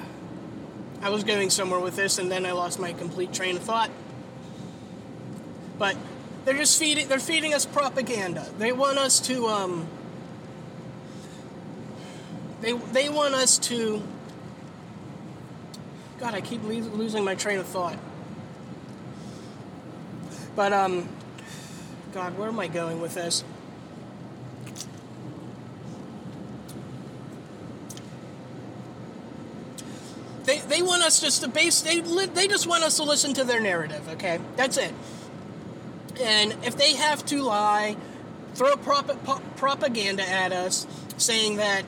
I 1.02 1.10
was 1.10 1.24
going 1.24 1.50
somewhere 1.50 1.80
with 1.80 1.96
this 1.96 2.18
and 2.18 2.30
then 2.30 2.46
I 2.46 2.52
lost 2.52 2.78
my 2.78 2.92
complete 2.92 3.32
train 3.32 3.56
of 3.56 3.62
thought 3.62 3.90
but 5.78 5.96
they're 6.44 6.56
just 6.56 6.78
feeding. 6.78 7.08
They're 7.08 7.18
feeding 7.18 7.54
us 7.54 7.64
propaganda. 7.64 8.46
They 8.58 8.72
want 8.72 8.98
us 8.98 9.18
to. 9.20 9.46
Um, 9.46 9.88
they 12.60 12.72
they 12.72 13.08
want 13.08 13.34
us 13.34 13.58
to. 13.58 14.02
God, 16.18 16.34
I 16.34 16.40
keep 16.40 16.62
losing 16.62 17.24
my 17.24 17.34
train 17.34 17.58
of 17.58 17.66
thought. 17.66 17.98
But 20.56 20.72
um, 20.72 21.08
God, 22.12 22.38
where 22.38 22.48
am 22.48 22.60
I 22.60 22.68
going 22.68 23.00
with 23.00 23.14
this? 23.14 23.44
They, 30.44 30.58
they 30.60 30.82
want 30.82 31.02
us 31.02 31.20
just 31.20 31.42
to 31.42 31.48
base 31.48 31.80
they 31.80 32.00
they 32.00 32.48
just 32.48 32.66
want 32.66 32.84
us 32.84 32.98
to 32.98 33.02
listen 33.02 33.32
to 33.32 33.44
their 33.44 33.60
narrative 33.60 34.06
okay 34.10 34.38
that's 34.56 34.76
it 34.76 34.92
and 36.20 36.52
if 36.62 36.76
they 36.76 36.94
have 36.94 37.24
to 37.26 37.42
lie, 37.42 37.96
throw 38.54 38.76
prop- 38.76 39.56
propaganda 39.56 40.28
at 40.28 40.52
us 40.52 40.86
saying 41.16 41.56
that 41.56 41.84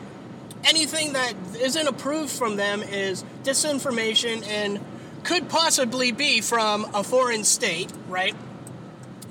anything 0.67 1.13
that 1.15 1.35
isn't 1.61 1.87
approved 1.87 2.31
from 2.31 2.57
them 2.57 2.83
is 2.83 3.25
disinformation 3.45 4.47
and 4.47 4.81
could 5.23 5.49
possibly 5.49 6.13
be 6.13 6.41
from 6.41 6.87
a 6.95 7.03
foreign 7.03 7.45
state, 7.45 7.91
right? 8.09 8.35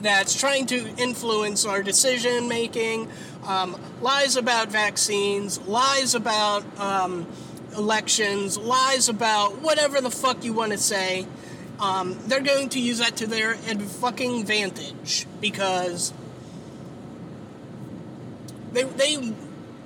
That's 0.01 0.37
trying 0.37 0.65
to 0.67 0.87
influence 0.97 1.65
our 1.65 1.81
decision 1.81 2.47
making, 2.47 3.09
um, 3.45 3.79
lies 4.01 4.35
about 4.35 4.69
vaccines, 4.69 5.59
lies 5.61 6.15
about 6.15 6.63
um, 6.79 7.25
elections, 7.77 8.57
lies 8.57 9.09
about 9.09 9.61
whatever 9.61 10.01
the 10.01 10.11
fuck 10.11 10.43
you 10.43 10.53
want 10.53 10.71
to 10.73 10.77
say 10.77 11.25
um, 11.79 12.17
they're 12.27 12.41
going 12.41 12.69
to 12.69 12.79
use 12.79 12.99
that 12.99 13.17
to 13.17 13.27
their 13.27 13.55
fucking 13.55 14.41
advantage 14.41 15.27
because 15.41 16.13
they 18.71 18.83
they 18.83 19.33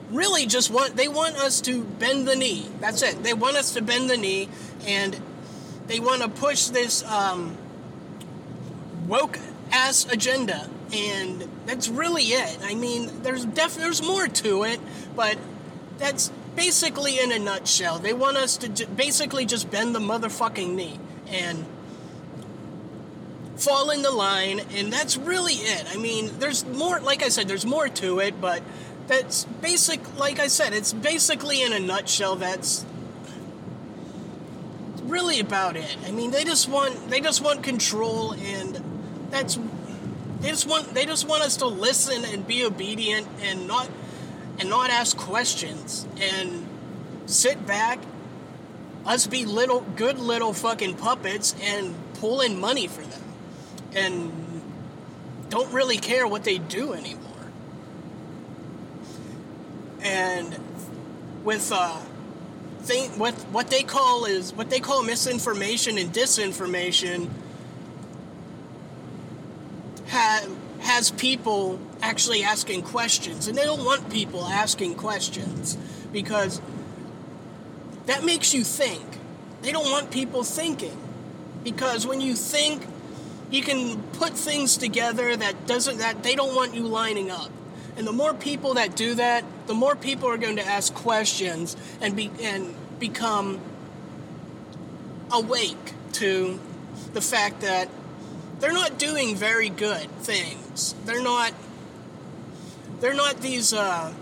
really 0.10 0.46
just 0.46 0.72
want 0.72 0.96
they 0.96 1.08
want 1.08 1.36
us 1.38 1.62
to 1.62 1.84
bend 1.84 2.28
the 2.28 2.36
knee. 2.36 2.70
That's 2.80 3.02
it. 3.02 3.24
They 3.24 3.34
want 3.34 3.58
us 3.58 3.74
to 3.74 3.82
bend 3.82 4.10
the 4.10 4.18
knee, 4.18 4.50
and 4.86 5.20
they 5.88 6.00
want 6.00 6.22
to 6.22 6.30
push 6.30 6.68
this 6.68 7.04
um, 7.04 7.58
woke 9.08 9.40
ass 9.72 10.06
agenda, 10.12 10.70
and 10.94 11.48
that's 11.66 11.90
really 11.90 12.24
it. 12.24 12.60
I 12.64 12.76
mean, 12.76 13.22
there's 13.24 13.46
def 13.46 13.76
there's 13.76 14.02
more 14.02 14.28
to 14.28 14.64
it, 14.64 14.80
but 15.16 15.38
that's 15.98 16.32
basically 16.56 17.20
in 17.20 17.32
a 17.32 17.40
nutshell. 17.40 18.00
They 18.00 18.14
want 18.14 18.38
us 18.38 18.58
to 18.58 18.70
j- 18.70 18.86
basically 18.86 19.46
just 19.46 19.70
bend 19.70 19.96
the 19.96 20.00
motherfucking 20.00 20.74
knee, 20.74 21.00
and 21.28 21.66
fall 23.58 23.90
in 23.90 24.02
the 24.02 24.12
line, 24.12 24.62
and 24.74 24.92
that's 24.92 25.18
really 25.18 25.54
it. 25.54 25.86
I 25.94 25.98
mean, 25.98 26.32
there's 26.40 26.66
more, 26.66 27.00
like 27.00 27.24
I 27.24 27.30
said, 27.30 27.48
there's 27.48 27.66
more 27.66 27.90
to 27.90 28.20
it, 28.20 28.40
but 28.40 28.64
that's 29.10 29.44
basic, 29.62 30.18
like 30.18 30.40
I 30.40 30.48
said, 30.48 30.72
it's 30.72 30.94
basically 30.94 31.62
in 31.62 31.74
a 31.74 31.80
nutshell, 31.80 32.38
that's 32.38 32.86
really 35.04 35.42
about 35.42 35.76
it. 35.76 35.98
I 36.06 36.12
mean, 36.12 36.32
they 36.32 36.46
just 36.46 36.70
want, 36.70 37.10
they 37.10 37.20
just 37.20 37.42
want 37.42 37.64
control, 37.64 38.34
and 38.34 38.82
that's, 39.32 39.60
they 40.40 40.50
just 40.50 40.68
want, 40.68 40.94
they 40.94 41.06
just 41.06 41.28
want 41.28 41.44
us 41.44 41.58
to 41.58 41.66
listen 41.66 42.24
and 42.24 42.48
be 42.48 42.64
obedient 42.64 43.28
and 43.42 43.68
not, 43.68 43.90
and 44.60 44.70
not 44.70 44.90
ask 44.90 45.18
questions, 45.18 46.08
and 46.22 46.66
sit 47.26 47.66
back 47.68 48.00
us 49.06 49.28
be 49.28 49.46
little 49.46 49.82
good 49.96 50.20
little 50.20 50.54
fucking 50.54 50.96
puppets 50.96 51.56
and 51.62 51.96
pull 52.16 52.42
in 52.42 52.60
money 52.60 52.88
for 52.88 53.02
them 53.02 53.22
and 53.94 54.62
don't 55.50 55.74
really 55.74 55.98
care 55.98 56.28
what 56.28 56.44
they 56.44 56.58
do 56.58 56.94
anymore. 56.94 57.29
And 60.02 60.58
with 61.44 61.72
uh, 61.74 61.98
thing, 62.82 63.12
what 63.20 63.34
what 63.52 63.70
they 63.70 63.84
call 63.84 64.26
is 64.26 64.54
what 64.54 64.70
they 64.70 64.80
call 64.80 65.04
misinformation 65.04 65.98
and 65.98 66.14
disinformation 66.14 67.30
ha- 70.08 70.48
has 70.80 71.12
people 71.12 71.80
actually 72.02 72.44
asking 72.44 72.84
questions, 72.84 73.48
and 73.48 73.58
they 73.58 73.66
don't 73.66 73.84
want 73.84 74.10
people 74.10 74.46
asking 74.46 74.96
questions 74.96 75.78
because 76.12 76.62
that 78.06 78.24
makes 78.24 78.54
you 78.54 78.64
think. 78.64 79.06
They 79.62 79.72
don't 79.72 79.92
want 79.92 80.10
people 80.10 80.44
thinking 80.44 80.98
because 81.64 82.08
when 82.08 82.22
you 82.22 82.36
think 82.36 82.88
you 83.52 83.62
can 83.62 84.02
put 84.14 84.34
things 84.34 84.78
together 84.78 85.36
that 85.36 85.68
doesn't 85.68 85.98
that 85.98 86.24
they 86.24 86.36
don't 86.36 86.56
want 86.56 86.74
you 86.74 86.84
lining 86.84 87.30
up. 87.30 87.52
And 88.00 88.08
the 88.08 88.14
more 88.14 88.34
people 88.34 88.76
that 88.76 88.96
do 88.96 89.16
that, 89.16 89.44
the 89.68 89.74
more 89.74 89.94
people 89.94 90.30
are 90.30 90.38
going 90.38 90.56
to 90.56 90.66
ask 90.66 90.94
questions 90.94 91.76
and 92.00 92.16
be 92.16 92.32
and 92.42 92.74
become 92.98 93.60
awake 95.30 95.94
to 96.14 96.62
the 97.12 97.20
fact 97.20 97.60
that 97.60 97.90
they're 98.62 98.72
not 98.72 98.98
doing 98.98 99.36
very 99.36 99.68
good 99.68 100.10
things. 100.22 100.96
They're 101.04 101.22
not 101.22 101.52
they're 103.02 103.14
not 103.14 103.42
these 103.42 103.74
uh, 103.74 104.14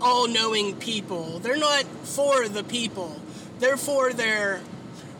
all-knowing 0.00 0.76
people. 0.76 1.40
They're 1.40 1.58
not 1.58 1.84
for 1.84 2.48
the 2.48 2.64
people. 2.64 3.20
They're 3.58 3.76
for 3.76 4.14
their 4.14 4.62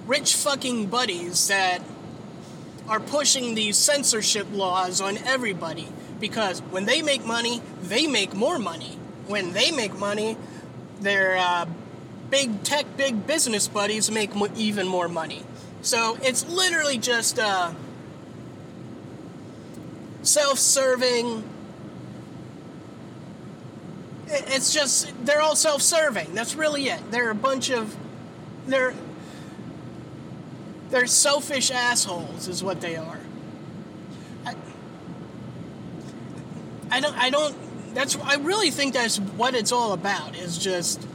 rich 0.07 0.37
fucking 0.37 0.87
buddies 0.87 1.49
that 1.49 1.83
are 2.89 2.99
pushing 3.01 3.55
these 3.55 3.77
censorship 3.77 4.47
laws 4.53 5.03
on 5.03 5.19
everybody 5.19 5.89
because 6.21 6.61
when 6.71 6.85
they 6.85 7.03
make 7.03 7.25
money, 7.25 7.63
they 7.83 8.07
make 8.07 8.35
more 8.35 8.59
money. 8.59 8.99
When 9.27 9.53
they 9.53 9.71
make 9.71 9.97
money, 9.99 10.37
their 11.01 11.37
uh, 11.37 11.67
big 12.31 12.63
tech, 12.63 12.97
big 12.97 13.27
business 13.27 13.69
buddies 13.69 14.11
make 14.11 14.31
even 14.57 14.87
more 14.87 15.09
money. 15.09 15.45
So 15.83 16.19
it's 16.23 16.47
literally 16.49 16.99
just 16.99 17.39
uh, 17.39 17.73
self 20.23 20.59
serving. 20.59 21.45
It's 24.27 24.73
just, 24.75 25.13
they're 25.25 25.41
all 25.41 25.57
self 25.57 25.83
serving. 25.83 26.35
That's 26.35 26.55
really 26.55 26.89
it. 26.89 27.11
They're 27.11 27.31
a 27.31 27.35
bunch 27.35 27.71
of, 27.71 27.97
they're, 28.67 28.95
they're 30.91 31.07
selfish 31.07 31.71
assholes, 31.71 32.49
is 32.49 32.63
what 32.63 32.81
they 32.81 32.97
are. 32.97 33.21
I, 34.45 34.55
I 36.91 37.01
don't. 37.01 37.17
I 37.17 37.31
don't. 37.31 37.95
That's. 37.95 38.17
I 38.17 38.37
really 38.37 38.71
think 38.71 38.95
that's 38.95 39.19
what 39.19 39.55
it's 39.55 39.73
all 39.73 39.93
about. 39.93 40.37
Is 40.37 40.59
just 40.59 41.07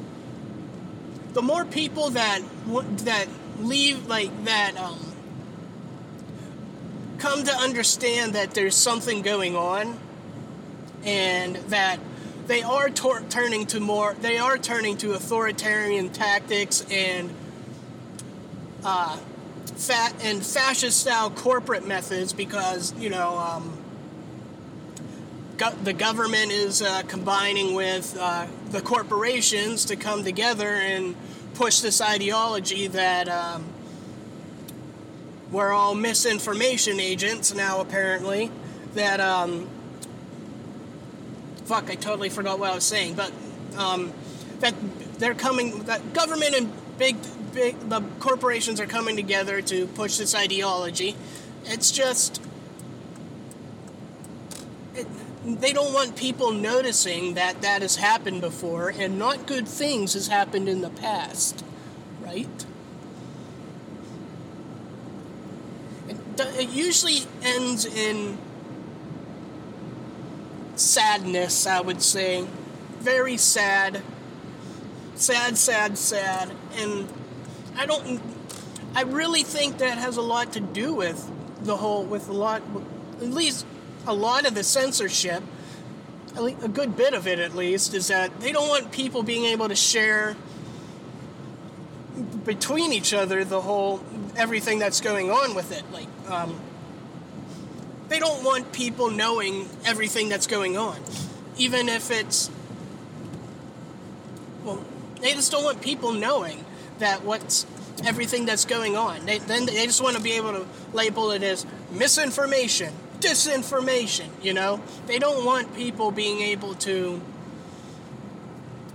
the 1.34 1.42
more 1.42 1.66
people 1.66 2.12
that 2.12 2.42
that 3.06 3.28
leave 3.60 4.08
like 4.08 4.46
that 4.46 4.78
um, 4.78 5.00
come 7.18 7.44
to 7.44 7.54
understand 7.56 8.34
that 8.34 8.52
there's 8.52 8.76
something 8.76 9.22
going 9.22 9.56
on, 9.56 9.98
and 11.04 11.56
that 11.56 12.00
they 12.48 12.62
are 12.62 12.90
tor- 12.90 13.24
turning 13.30 13.66
to 13.68 13.80
more. 13.80 14.14
They 14.16 14.38
are 14.38 14.58
turning 14.58 14.98
to 14.98 15.14
authoritarian 15.14 16.10
tactics 16.10 16.86
and. 16.90 17.34
Uh, 18.86 19.18
fat 19.78 20.14
and 20.24 20.46
fascist 20.46 21.00
style 21.00 21.30
corporate 21.30 21.88
methods 21.88 22.34
because 22.34 22.94
you 22.96 23.10
know 23.10 23.38
um, 23.38 23.83
go- 25.64 25.76
the 25.84 25.94
government 25.94 26.52
is 26.52 26.82
uh, 26.82 27.04
combining 27.08 27.74
with 27.74 28.18
uh, 28.20 28.48
the 28.70 28.82
corporations 28.82 29.86
to 29.86 29.96
come 29.96 30.24
together 30.24 30.68
and 30.68 31.16
push 31.54 31.80
this 31.80 32.02
ideology 32.02 32.88
that 32.88 33.30
um, 33.30 33.64
we're 35.52 35.72
all 35.72 35.96
misinformation 35.96 37.00
agents 37.00 37.54
now 37.54 37.80
apparently 37.80 38.52
that 38.96 39.20
um, 39.20 39.70
fuck 41.66 41.90
I 41.90 41.96
totally 41.96 42.30
forgot 42.30 42.60
what 42.60 42.72
I 42.72 42.76
was 42.76 42.84
saying 42.84 43.14
but 43.14 43.32
um, 43.78 44.12
that 44.60 44.74
they're 45.18 45.36
coming 45.36 45.84
that 45.84 46.14
government 46.14 46.56
and 46.56 46.72
big 46.98 47.16
big 47.54 47.80
the 47.90 48.02
corporations 48.20 48.80
are 48.80 48.88
coming 48.88 49.16
together 49.16 49.62
to 49.62 49.86
push 49.88 50.18
this 50.18 50.34
ideology. 50.34 51.16
It's 51.66 51.92
just 51.92 52.42
they 55.46 55.74
don't 55.74 55.94
want 55.94 56.16
people 56.16 56.52
noticing 56.52 57.34
that 57.34 57.62
that 57.62 57.82
has 57.82 57.96
happened 57.96 58.42
before 58.42 58.90
and 58.90 59.20
not 59.20 59.46
good 59.46 59.68
things 59.68 60.14
has 60.14 60.28
happened 60.28 60.70
in 60.70 60.82
the 60.82 60.90
past, 60.90 61.64
right? 62.22 62.66
It, 66.38 66.70
usually 66.70 67.20
ends 67.44 67.86
in 67.86 68.38
sadness, 70.76 71.68
I 71.68 71.82
would 71.82 72.02
say. 72.02 72.48
Very 73.00 73.38
sad. 73.38 74.02
Sad, 75.16 75.58
sad, 75.58 75.98
sad. 75.98 76.52
And 76.76 77.08
I 77.76 77.86
don't. 77.86 78.22
I 78.96 79.04
really 79.04 79.44
think 79.44 79.78
that 79.80 79.98
has 79.98 80.18
a 80.18 80.22
lot 80.22 80.54
to 80.54 80.60
do 80.60 80.94
with 80.94 81.30
the 81.62 81.78
whole, 81.78 82.04
with 82.04 82.30
a 82.30 82.34
lot, 82.34 82.62
at 83.18 83.30
least 83.30 83.66
a 84.06 84.14
lot 84.14 84.46
of 84.46 84.56
the 84.56 84.64
censorship, 84.64 85.44
a 86.36 86.68
good 86.68 86.96
bit 86.96 87.14
of 87.14 87.28
it 87.28 87.40
at 87.40 87.56
least, 87.56 87.94
is 87.94 88.08
that 88.08 88.40
they 88.40 88.52
don't 88.52 88.68
want 88.68 88.92
people 88.92 89.24
being 89.24 89.46
able 89.46 89.70
to 89.70 89.76
share 89.76 90.36
between 92.46 92.92
each 92.92 93.14
other 93.14 93.44
the 93.44 93.62
whole 93.62 94.04
everything 94.36 94.80
that's 94.80 95.02
going 95.02 95.32
on 95.32 95.56
with 95.56 95.72
it. 95.72 95.84
Like, 95.92 96.08
um, 96.30 96.60
they 98.10 98.20
don't 98.20 98.44
want 98.44 98.72
people 98.72 99.10
knowing 99.10 99.70
everything 99.86 100.30
that's 100.30 100.48
going 100.48 100.78
on, 100.78 101.00
even 101.58 101.90
if 101.90 102.12
it's 102.12 102.50
well, 104.64 104.84
they 105.22 105.34
just 105.34 105.52
don't 105.52 105.64
want 105.64 105.82
people 105.82 106.14
knowing 106.14 106.64
that 107.00 107.24
what's 107.24 107.66
everything 108.06 108.46
that's 108.46 108.66
going 108.66 108.96
on. 108.96 109.26
They, 109.26 109.40
then 109.40 109.66
they 109.66 109.86
just 109.86 110.02
want 110.02 110.16
to 110.16 110.24
be 110.24 110.34
able 110.34 110.52
to 110.52 110.66
label 110.94 111.32
it 111.32 111.44
as 111.44 111.66
misinformation 111.92 112.94
disinformation, 113.24 114.30
you 114.42 114.54
know? 114.54 114.82
They 115.08 115.20
don't 115.20 115.46
want 115.46 115.76
people 115.76 116.12
being 116.12 116.42
able 116.42 116.76
to 116.76 117.22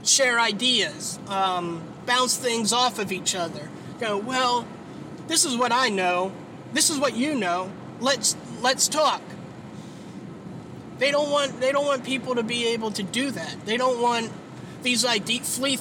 share 0.05 0.39
ideas, 0.39 1.19
um, 1.29 1.83
bounce 2.07 2.37
things 2.37 2.73
off 2.73 2.99
of 2.99 3.13
each 3.13 3.35
other. 3.35 3.69
Go, 4.01 4.17
well, 4.17 4.67
this 5.27 5.45
is 5.45 5.57
what 5.57 5.73
I 5.73 5.89
know. 5.89 6.33
This 6.73 6.91
is 6.91 6.99
what 6.99 7.17
you 7.17 7.35
know. 7.35 7.71
Let's 8.01 8.37
let's 8.63 8.89
talk. 8.89 9.23
They 10.99 11.11
don't 11.11 11.31
want 11.31 11.61
they 11.61 11.73
don't 11.73 11.87
want 11.87 12.05
people 12.05 12.35
to 12.35 12.43
be 12.43 12.69
able 12.69 12.91
to 12.93 13.03
do 13.03 13.31
that. 13.31 13.67
They 13.67 13.77
don't 13.77 14.01
want 14.01 14.31
these 14.83 15.05
idea 15.05 15.43
free, 15.43 15.79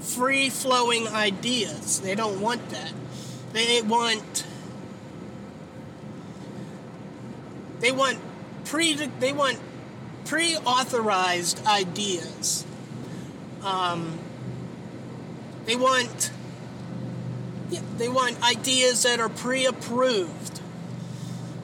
free 0.00 0.50
flowing 0.50 1.08
ideas. 1.08 2.00
They 2.00 2.14
don't 2.14 2.40
want 2.40 2.68
that. 2.70 2.92
They 3.52 3.82
want 3.82 4.44
They 7.80 7.92
want 7.92 8.18
pre 8.64 8.94
they 8.94 9.32
want 9.32 9.58
pre-authorized 10.24 11.64
ideas. 11.66 12.64
Um, 13.62 14.18
they 15.66 15.76
want 15.76 16.30
yeah, 17.70 17.80
they 17.96 18.08
want 18.08 18.42
ideas 18.42 19.02
that 19.02 19.20
are 19.20 19.28
pre-approved 19.28 20.60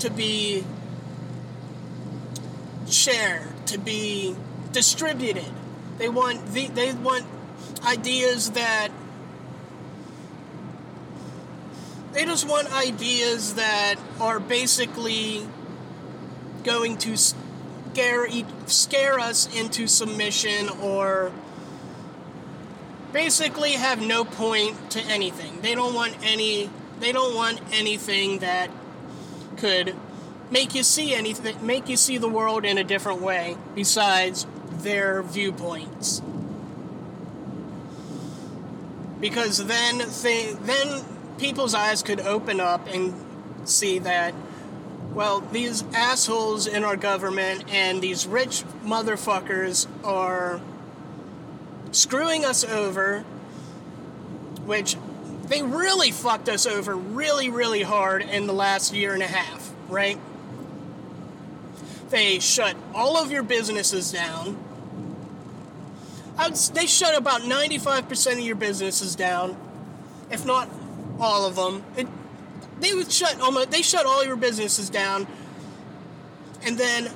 to 0.00 0.10
be 0.10 0.64
shared, 2.88 3.66
to 3.66 3.78
be 3.78 4.34
distributed. 4.72 5.50
They 5.98 6.08
want 6.08 6.52
the, 6.52 6.68
they 6.68 6.92
want 6.94 7.26
ideas 7.84 8.52
that 8.52 8.88
they 12.12 12.24
just 12.24 12.48
want 12.48 12.72
ideas 12.72 13.54
that 13.54 13.96
are 14.20 14.40
basically 14.40 15.46
going 16.64 16.96
to 16.98 17.16
scare 17.16 18.26
scare 18.66 19.18
us 19.18 19.54
into 19.56 19.86
submission 19.86 20.68
or 20.80 21.32
basically 23.12 23.72
have 23.72 24.00
no 24.00 24.24
point 24.24 24.90
to 24.90 25.00
anything. 25.02 25.60
They 25.60 25.74
don't 25.74 25.94
want 25.94 26.16
any 26.22 26.70
they 27.00 27.12
don't 27.12 27.34
want 27.34 27.60
anything 27.72 28.40
that 28.40 28.70
could 29.56 29.94
make 30.50 30.74
you 30.74 30.82
see 30.82 31.14
anything 31.14 31.64
make 31.64 31.88
you 31.88 31.96
see 31.96 32.18
the 32.18 32.28
world 32.28 32.64
in 32.64 32.78
a 32.78 32.84
different 32.84 33.20
way 33.20 33.56
besides 33.74 34.46
their 34.70 35.22
viewpoints. 35.22 36.22
Because 39.20 39.66
then 39.66 39.98
they, 40.22 40.54
then 40.54 41.04
people's 41.38 41.74
eyes 41.74 42.02
could 42.02 42.20
open 42.20 42.58
up 42.58 42.86
and 42.86 43.14
see 43.68 43.98
that 43.98 44.34
well, 45.20 45.40
these 45.52 45.84
assholes 45.92 46.66
in 46.66 46.82
our 46.82 46.96
government 46.96 47.70
and 47.70 48.00
these 48.00 48.26
rich 48.26 48.64
motherfuckers 48.82 49.86
are 50.02 50.62
screwing 51.92 52.46
us 52.46 52.64
over, 52.64 53.20
which 54.64 54.96
they 55.44 55.62
really 55.62 56.10
fucked 56.10 56.48
us 56.48 56.66
over 56.66 56.96
really, 56.96 57.50
really 57.50 57.82
hard 57.82 58.22
in 58.22 58.46
the 58.46 58.54
last 58.54 58.94
year 58.94 59.12
and 59.12 59.22
a 59.22 59.26
half, 59.26 59.70
right? 59.90 60.18
They 62.08 62.38
shut 62.38 62.74
all 62.94 63.18
of 63.22 63.30
your 63.30 63.42
businesses 63.42 64.10
down. 64.10 64.56
Would, 66.38 66.54
they 66.72 66.86
shut 66.86 67.14
about 67.14 67.42
95% 67.42 68.32
of 68.32 68.38
your 68.38 68.56
businesses 68.56 69.16
down, 69.16 69.54
if 70.30 70.46
not 70.46 70.70
all 71.18 71.44
of 71.44 71.56
them. 71.56 71.84
It, 71.98 72.06
they 72.80 72.94
would 72.94 73.10
shut 73.10 73.40
almost 73.40 73.70
they 73.70 73.82
shut 73.82 74.06
all 74.06 74.24
your 74.24 74.36
businesses 74.36 74.90
down 74.90 75.26
and 76.62 76.76
then 76.78 77.10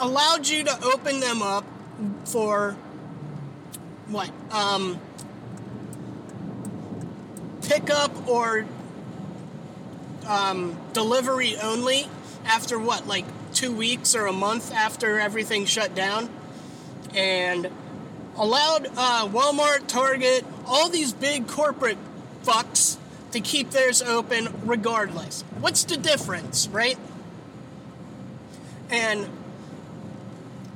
allowed 0.00 0.46
you 0.46 0.64
to 0.64 0.84
open 0.84 1.20
them 1.20 1.42
up 1.42 1.64
for 2.24 2.72
what 4.08 4.30
um, 4.50 5.00
pickup 7.62 8.28
or 8.28 8.66
um, 10.26 10.76
delivery 10.92 11.56
only 11.62 12.08
after 12.44 12.78
what 12.78 13.06
like 13.06 13.24
two 13.54 13.72
weeks 13.72 14.14
or 14.14 14.26
a 14.26 14.32
month 14.32 14.72
after 14.72 15.18
everything 15.18 15.64
shut 15.64 15.94
down 15.94 16.28
and 17.14 17.70
allowed 18.36 18.86
uh, 18.96 19.28
walmart 19.28 19.86
target 19.86 20.44
all 20.66 20.88
these 20.88 21.12
big 21.12 21.46
corporate 21.46 21.98
fucks 22.42 22.98
to 23.34 23.40
keep 23.40 23.70
theirs 23.70 24.00
open 24.00 24.48
regardless. 24.64 25.42
What's 25.58 25.82
the 25.82 25.96
difference, 25.96 26.68
right? 26.68 26.96
And 28.90 29.28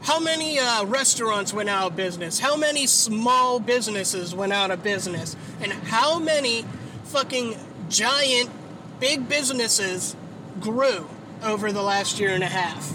how 0.02 0.18
many 0.18 0.58
uh, 0.58 0.84
restaurants 0.84 1.54
went 1.54 1.68
out 1.68 1.92
of 1.92 1.96
business? 1.96 2.40
How 2.40 2.56
many 2.56 2.88
small 2.88 3.60
businesses 3.60 4.34
went 4.34 4.52
out 4.52 4.72
of 4.72 4.82
business? 4.82 5.36
And 5.60 5.72
how 5.72 6.18
many 6.18 6.64
fucking 7.04 7.54
giant 7.88 8.50
big 8.98 9.28
businesses 9.28 10.16
grew 10.58 11.08
over 11.44 11.70
the 11.70 11.82
last 11.82 12.18
year 12.18 12.30
and 12.30 12.42
a 12.42 12.48
half? 12.48 12.92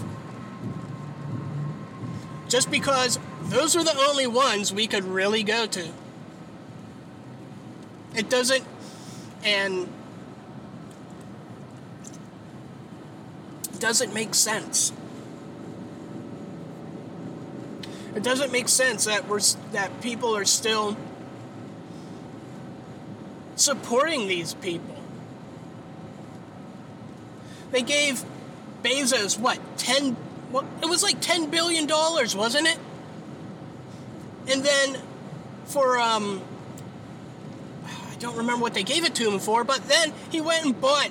Just 2.48 2.70
because 2.70 3.18
those 3.44 3.74
are 3.74 3.82
the 3.82 3.96
only 4.10 4.26
ones 4.26 4.74
we 4.74 4.86
could 4.86 5.04
really 5.04 5.42
go 5.42 5.64
to. 5.64 5.88
It 8.14 8.28
doesn't 8.28 8.64
and 9.44 9.88
doesn't 13.78 14.14
make 14.14 14.34
sense. 14.34 14.92
It 18.14 18.22
doesn't 18.22 18.52
make 18.52 18.68
sense 18.68 19.04
that 19.04 19.28
we're 19.28 19.40
that 19.72 20.00
people 20.00 20.36
are 20.36 20.44
still 20.44 20.96
supporting 23.56 24.28
these 24.28 24.54
people. 24.54 24.96
They 27.72 27.82
gave 27.82 28.24
Bezos 28.82 29.38
what 29.38 29.58
ten? 29.76 30.12
What 30.50 30.64
it 30.80 30.88
was 30.88 31.02
like 31.02 31.20
ten 31.20 31.50
billion 31.50 31.86
dollars, 31.86 32.36
wasn't 32.36 32.68
it? 32.68 32.78
And 34.48 34.62
then 34.64 34.96
for 35.66 35.98
um, 35.98 36.40
don't 38.16 38.36
remember 38.36 38.62
what 38.62 38.74
they 38.74 38.82
gave 38.82 39.04
it 39.04 39.14
to 39.16 39.30
him 39.30 39.38
for, 39.38 39.64
but 39.64 39.88
then 39.88 40.12
he 40.30 40.40
went 40.40 40.64
and 40.64 40.80
bought 40.80 41.10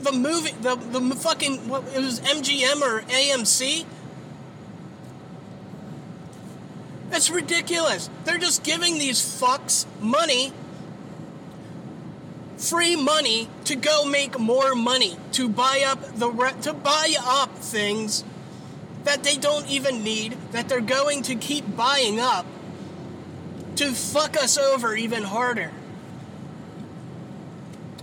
the 0.00 0.12
movie, 0.12 0.52
the, 0.60 0.76
the 0.76 1.00
fucking, 1.16 1.68
what, 1.68 1.84
it 1.94 1.98
was 1.98 2.20
MGM 2.20 2.82
or 2.82 3.00
AMC. 3.02 3.86
That's 7.10 7.30
ridiculous. 7.30 8.10
They're 8.24 8.38
just 8.38 8.64
giving 8.64 8.98
these 8.98 9.20
fucks 9.20 9.86
money, 10.00 10.52
free 12.56 12.96
money, 12.96 13.48
to 13.64 13.76
go 13.76 14.04
make 14.04 14.38
more 14.38 14.74
money, 14.74 15.16
to 15.32 15.48
buy 15.48 15.84
up 15.86 16.00
the 16.16 16.30
to 16.62 16.72
buy 16.72 17.14
up 17.20 17.56
things 17.58 18.24
that 19.04 19.22
they 19.22 19.36
don't 19.36 19.68
even 19.68 20.02
need, 20.02 20.36
that 20.52 20.68
they're 20.68 20.80
going 20.80 21.22
to 21.22 21.34
keep 21.34 21.76
buying 21.76 22.18
up 22.18 22.46
to 23.76 23.92
fuck 23.92 24.36
us 24.36 24.56
over 24.56 24.94
even 24.94 25.22
harder 25.22 25.70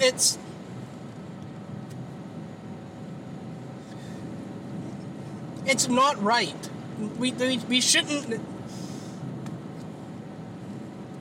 it's 0.02 0.38
It's 5.66 5.88
not 5.88 6.22
right. 6.22 6.70
We, 7.18 7.32
we, 7.32 7.58
we 7.60 7.82
shouldn't. 7.82 8.42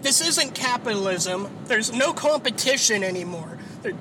This 0.02 0.20
isn't 0.26 0.54
capitalism. 0.54 1.48
There's 1.66 1.92
no 1.92 2.12
competition 2.12 3.04
anymore. 3.04 3.58
There, 3.82 3.92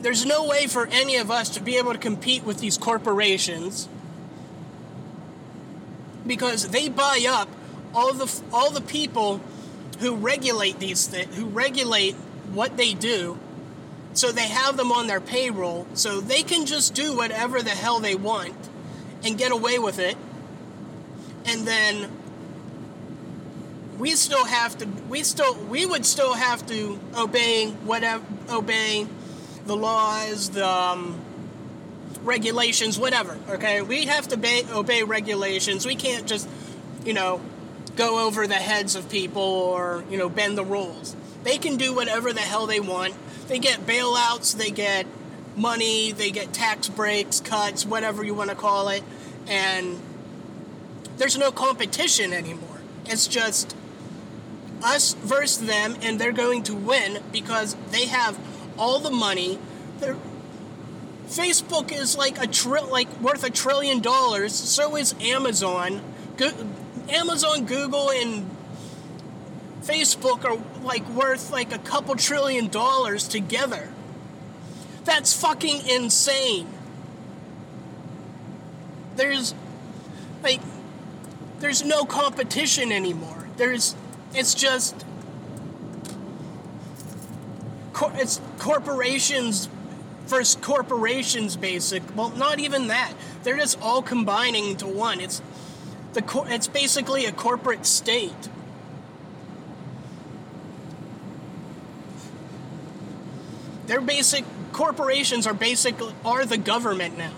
there's 0.00 0.24
no 0.24 0.46
way 0.46 0.66
for 0.66 0.86
any 0.86 1.16
of 1.16 1.30
us 1.30 1.50
to 1.50 1.62
be 1.62 1.76
able 1.76 1.92
to 1.92 1.98
compete 1.98 2.42
with 2.42 2.58
these 2.58 2.78
corporations 2.78 3.88
because 6.26 6.70
they 6.70 6.88
buy 6.88 7.24
up 7.28 7.48
all 7.94 8.12
the 8.14 8.42
all 8.52 8.70
the 8.70 8.80
people 8.80 9.40
who 10.00 10.16
regulate 10.16 10.78
these 10.78 11.06
things, 11.06 11.36
who 11.36 11.44
regulate 11.46 12.16
what 12.52 12.76
they 12.76 12.94
do. 12.94 13.38
So 14.12 14.32
they 14.32 14.48
have 14.48 14.76
them 14.76 14.90
on 14.90 15.06
their 15.06 15.20
payroll, 15.20 15.86
so 15.94 16.20
they 16.20 16.42
can 16.42 16.66
just 16.66 16.94
do 16.94 17.16
whatever 17.16 17.62
the 17.62 17.70
hell 17.70 18.00
they 18.00 18.16
want 18.16 18.54
and 19.24 19.38
get 19.38 19.52
away 19.52 19.78
with 19.78 19.98
it. 20.00 20.16
And 21.46 21.66
then 21.66 22.10
we 23.98 24.12
still 24.12 24.44
have 24.46 24.76
to 24.78 24.86
we 25.08 25.22
still 25.22 25.54
we 25.54 25.86
would 25.86 26.04
still 26.04 26.34
have 26.34 26.66
to 26.66 26.98
obey 27.16 27.68
whatever 27.84 28.24
obey 28.50 29.06
the 29.66 29.76
laws, 29.76 30.50
the 30.50 30.66
um, 30.66 31.20
regulations, 32.22 32.98
whatever. 32.98 33.38
Okay, 33.48 33.82
we 33.82 34.06
have 34.06 34.28
to 34.28 34.36
obey, 34.36 34.64
obey 34.72 35.02
regulations. 35.02 35.86
We 35.86 35.94
can't 35.94 36.26
just, 36.26 36.48
you 37.04 37.12
know, 37.12 37.40
go 37.96 38.26
over 38.26 38.46
the 38.46 38.54
heads 38.54 38.94
of 38.96 39.08
people 39.08 39.42
or 39.42 40.04
you 40.10 40.18
know 40.18 40.28
bend 40.28 40.58
the 40.58 40.64
rules. 40.64 41.14
They 41.42 41.58
can 41.58 41.76
do 41.76 41.94
whatever 41.94 42.32
the 42.32 42.40
hell 42.40 42.66
they 42.66 42.80
want. 42.80 43.14
They 43.48 43.58
get 43.58 43.86
bailouts. 43.86 44.56
They 44.56 44.70
get 44.70 45.06
money. 45.56 46.12
They 46.12 46.30
get 46.30 46.52
tax 46.52 46.88
breaks, 46.88 47.40
cuts, 47.40 47.84
whatever 47.86 48.24
you 48.24 48.34
want 48.34 48.50
to 48.50 48.56
call 48.56 48.88
it, 48.88 49.02
and 49.46 50.00
there's 51.16 51.36
no 51.36 51.52
competition 51.52 52.32
anymore. 52.32 52.80
It's 53.06 53.26
just 53.26 53.76
us 54.82 55.14
versus 55.14 55.66
them, 55.66 55.96
and 56.02 56.18
they're 56.18 56.32
going 56.32 56.62
to 56.64 56.74
win 56.74 57.22
because 57.32 57.76
they 57.90 58.06
have 58.06 58.38
all 58.78 58.98
the 58.98 59.10
money. 59.10 59.58
They're, 59.98 60.16
Facebook 61.26 61.92
is 61.92 62.16
like 62.16 62.42
a 62.42 62.46
tri- 62.46 62.80
like 62.80 63.20
worth 63.20 63.44
a 63.44 63.50
trillion 63.50 64.00
dollars. 64.00 64.54
So 64.54 64.96
is 64.96 65.14
Amazon. 65.20 66.00
Go- 66.36 66.52
Amazon, 67.08 67.66
Google, 67.66 68.10
and 68.10 68.49
Facebook 69.90 70.44
are 70.44 70.56
like 70.84 71.08
worth 71.08 71.50
like 71.50 71.72
a 71.72 71.78
couple 71.78 72.14
trillion 72.14 72.68
dollars 72.68 73.26
together. 73.26 73.88
That's 75.04 75.32
fucking 75.32 75.88
insane. 75.88 76.68
There's 79.16 79.52
like 80.44 80.60
there's 81.58 81.84
no 81.84 82.04
competition 82.04 82.92
anymore. 82.92 83.48
There's 83.56 83.96
it's 84.32 84.54
just 84.54 85.04
it's 88.14 88.40
corporations 88.58 89.68
versus 90.26 90.56
corporations 90.62 91.56
basic 91.56 92.02
well 92.16 92.30
not 92.30 92.58
even 92.60 92.86
that 92.86 93.12
they're 93.42 93.58
just 93.58 93.78
all 93.82 94.00
combining 94.00 94.68
into 94.68 94.86
one 94.86 95.20
it's 95.20 95.42
the 96.14 96.22
cor- 96.22 96.48
it's 96.48 96.68
basically 96.68 97.26
a 97.26 97.32
corporate 97.32 97.84
state 97.84 98.48
their 103.90 104.00
basic 104.00 104.44
corporations 104.72 105.48
are 105.48 105.52
basically 105.52 106.14
are 106.24 106.46
the 106.46 106.56
government 106.56 107.18
now. 107.18 107.32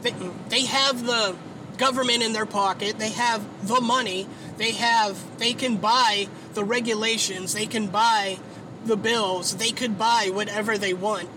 They, 0.00 0.14
they 0.48 0.64
have 0.64 1.04
the 1.04 1.36
government 1.76 2.22
in 2.22 2.32
their 2.32 2.46
pocket 2.46 2.98
they 2.98 3.10
have 3.10 3.42
the 3.66 3.82
money 3.82 4.26
they 4.56 4.72
have 4.72 5.38
they 5.38 5.52
can 5.52 5.76
buy 5.76 6.28
the 6.54 6.64
regulations 6.64 7.52
they 7.52 7.66
can 7.66 7.86
buy 7.88 8.38
the 8.86 8.96
bills 8.96 9.56
they 9.56 9.72
could 9.72 9.98
buy 9.98 10.30
whatever 10.32 10.78
they 10.78 10.94
want. 10.94 11.28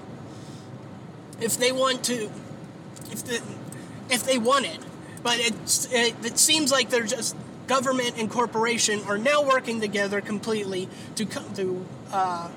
If 1.41 1.57
they 1.57 1.73
want 1.73 2.05
to 2.05 2.31
if 3.11 3.25
the 3.25 3.41
if 4.09 4.23
they 4.23 4.37
want 4.37 4.65
it. 4.65 4.79
But 5.23 5.39
it, 5.39 6.15
it 6.23 6.37
seems 6.39 6.71
like 6.71 6.89
they're 6.89 7.03
just 7.03 7.35
government 7.67 8.13
and 8.17 8.31
corporation 8.31 9.01
are 9.09 9.17
now 9.17 9.43
working 9.43 9.81
together 9.81 10.21
completely 10.21 10.87
to 11.15 11.25
come 11.25 11.53
to 11.55 11.85
uh, 12.13 12.49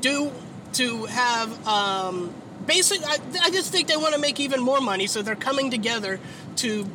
do 0.00 0.32
to 0.74 1.06
have 1.06 1.66
um, 1.66 2.32
basic. 2.66 3.02
I, 3.04 3.18
I 3.42 3.50
just 3.50 3.72
think 3.72 3.88
they 3.88 3.96
want 3.96 4.14
to 4.14 4.20
make 4.20 4.38
even 4.40 4.60
more 4.60 4.80
money, 4.80 5.06
so 5.06 5.22
they're 5.22 5.36
coming 5.36 5.70
together 5.70 6.20
to. 6.56 6.86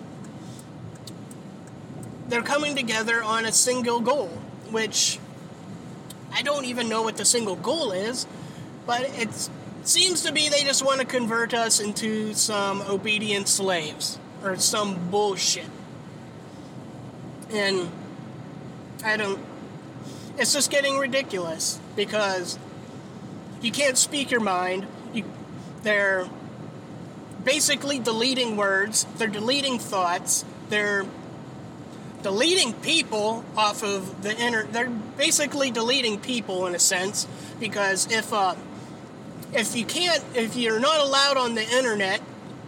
They're 2.29 2.41
coming 2.41 2.75
together 2.75 3.21
on 3.21 3.45
a 3.45 3.51
single 3.51 3.99
goal, 3.99 4.29
which 4.71 5.19
I 6.31 6.41
don't 6.41 6.65
even 6.65 6.89
know 6.89 7.03
what 7.03 7.17
the 7.17 7.25
single 7.25 7.55
goal 7.55 7.91
is, 7.91 8.25
but 8.87 9.01
it 9.19 9.49
seems 9.83 10.23
to 10.23 10.31
be 10.31 10.49
they 10.49 10.63
just 10.63 10.83
want 10.83 10.99
to 11.01 11.05
convert 11.05 11.53
us 11.53 11.79
into 11.79 12.33
some 12.33 12.81
obedient 12.83 13.47
slaves 13.47 14.17
or 14.43 14.55
some 14.57 15.09
bullshit. 15.09 15.69
And 17.51 17.89
I 19.03 19.17
don't. 19.17 19.39
It's 20.37 20.53
just 20.53 20.71
getting 20.71 20.97
ridiculous 20.97 21.79
because 21.95 22.57
you 23.63 23.71
can't 23.71 23.97
speak 23.97 24.30
your 24.30 24.41
mind. 24.41 24.86
You, 25.13 25.23
they're 25.84 26.28
basically 27.43 27.99
deleting 27.99 28.58
words. 28.58 29.06
They're 29.17 29.28
deleting 29.28 29.80
thoughts. 29.80 30.45
They're 30.69 31.06
deleting 32.21 32.73
people 32.73 33.43
off 33.56 33.84
of 33.84 34.21
the 34.23 34.36
inner. 34.38 34.63
They're 34.63 34.89
basically 34.89 35.71
deleting 35.71 36.19
people 36.19 36.67
in 36.67 36.76
a 36.76 36.80
sense 36.80 37.28
because 37.60 38.12
if 38.12 38.32
uh, 38.34 38.56
if 39.54 39.76
you 39.76 39.86
can't, 39.86 40.23
if 40.36 40.56
you're 40.56 40.80
not 40.80 40.99
allowed 40.99 41.38
on 41.38 41.56
the 41.56 41.63
internet 41.63 42.21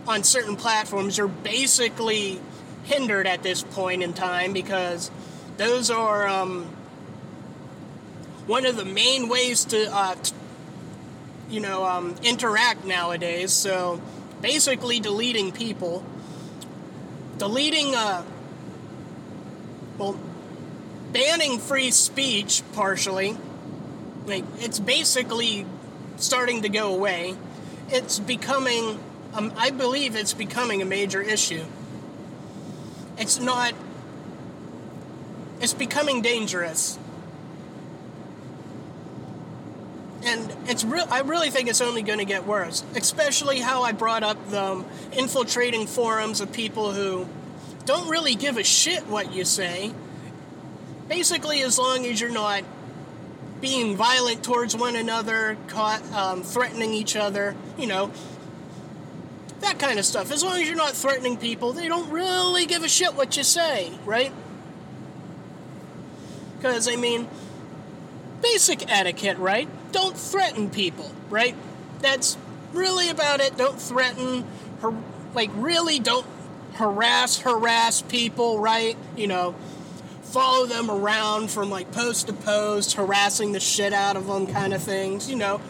on 0.08 0.24
certain 0.24 0.56
platforms, 0.56 1.18
you're 1.18 1.28
basically 1.28 2.40
hindered 2.84 3.26
at 3.28 3.44
this 3.44 3.64
point 3.64 4.04
in 4.04 4.14
time 4.14 4.54
because 4.54 5.10
those 5.58 5.90
are 5.90 6.28
um, 6.28 6.66
one 8.46 8.66
of 8.66 8.76
the 8.76 8.86
main 8.86 9.28
ways 9.28 9.66
to, 9.66 9.92
uh, 9.92 10.16
t- 10.16 10.34
you 11.50 11.60
know, 11.60 11.86
um, 11.86 12.16
interact 12.24 12.86
nowadays. 12.86 13.52
So 13.54 14.02
basically, 14.42 15.00
deleting 15.00 15.52
people, 15.52 16.04
deleting, 17.38 17.96
uh, 17.96 18.24
well, 19.98 20.20
banning 21.12 21.60
free 21.60 21.92
speech 21.92 22.62
partially. 22.74 23.38
Like 24.26 24.44
it's 24.58 24.80
basically 24.80 25.66
starting 26.18 26.64
to 26.64 26.70
go 26.70 26.94
away. 26.94 27.36
It's 27.90 28.20
becoming, 28.20 29.00
um, 29.34 29.54
I 29.56 29.70
believe, 29.70 30.16
it's 30.16 30.34
becoming 30.34 30.82
a 30.82 30.86
major 30.86 31.22
issue. 31.22 31.64
It's 33.18 33.40
not. 33.40 33.74
It's 35.62 35.74
becoming 35.74 36.22
dangerous. 36.22 37.00
And 40.26 40.52
it's 40.68 40.84
real. 40.84 41.08
I 41.12 41.22
really 41.22 41.52
think 41.52 41.70
it's 41.70 41.82
only 41.82 42.02
going 42.02 42.20
to 42.20 42.26
get 42.26 42.46
worse. 42.46 42.84
Especially 42.96 43.60
how 43.60 43.84
I 43.84 43.92
brought 43.92 44.24
up 44.24 44.50
the 44.50 44.64
um, 44.64 44.86
infiltrating 45.14 45.88
forums 45.88 46.42
of 46.42 46.52
people 46.52 46.92
who 46.92 47.28
don't 47.86 48.10
really 48.10 48.36
give 48.36 48.58
a 48.58 48.64
shit 48.64 49.06
what 49.08 49.34
you 49.34 49.46
say. 49.46 49.94
Basically, 51.08 51.62
as 51.62 51.78
long 51.78 52.06
as 52.06 52.20
you're 52.20 52.32
not 52.32 52.64
being 53.62 53.96
violent 53.96 54.44
towards 54.44 54.76
one 54.76 54.96
another, 54.96 55.58
caught 55.68 56.04
um, 56.12 56.42
threatening 56.42 56.94
each 56.94 57.16
other, 57.16 57.56
you 57.78 57.88
know, 57.88 58.12
that 59.62 59.80
kind 59.80 60.00
of 60.00 60.06
stuff. 60.06 60.32
As 60.32 60.44
long 60.44 60.60
as 60.60 60.68
you're 60.68 60.76
not 60.76 60.94
threatening 60.94 61.38
people, 61.38 61.74
they 61.74 61.88
don't 61.88 62.10
really 62.10 62.66
give 62.66 62.84
a 62.84 62.90
shit 62.90 63.14
what 63.14 63.38
you 63.38 63.44
say, 63.44 63.92
right? 64.06 64.32
Because 66.58 66.88
I 66.88 66.96
mean, 66.96 67.28
basic 68.42 68.92
etiquette, 68.92 69.38
right? 69.38 69.68
Don't 69.92 70.18
threaten 70.18 70.70
people, 70.70 71.12
right? 71.30 71.56
That's 72.00 72.38
really 72.74 73.10
about 73.10 73.40
it. 73.40 73.58
Don't 73.58 73.82
threaten, 73.82 74.46
har- 74.82 74.94
like, 75.34 75.50
really 75.56 76.00
don't 76.00 76.26
harass, 76.74 77.40
harass 77.40 78.02
people, 78.02 78.60
right? 78.60 78.98
You 79.16 79.28
know, 79.28 79.56
follow 80.24 80.66
them 80.66 80.92
around 80.92 81.50
from 81.50 81.70
like 81.70 81.92
post 81.92 82.28
to 82.28 82.34
post, 82.34 82.94
harassing 82.94 83.54
the 83.54 83.60
shit 83.60 83.94
out 83.94 84.18
of 84.18 84.28
them, 84.28 84.48
kind 84.48 84.74
of 84.74 84.82
things, 84.82 85.30
you 85.30 85.36
know. 85.36 85.62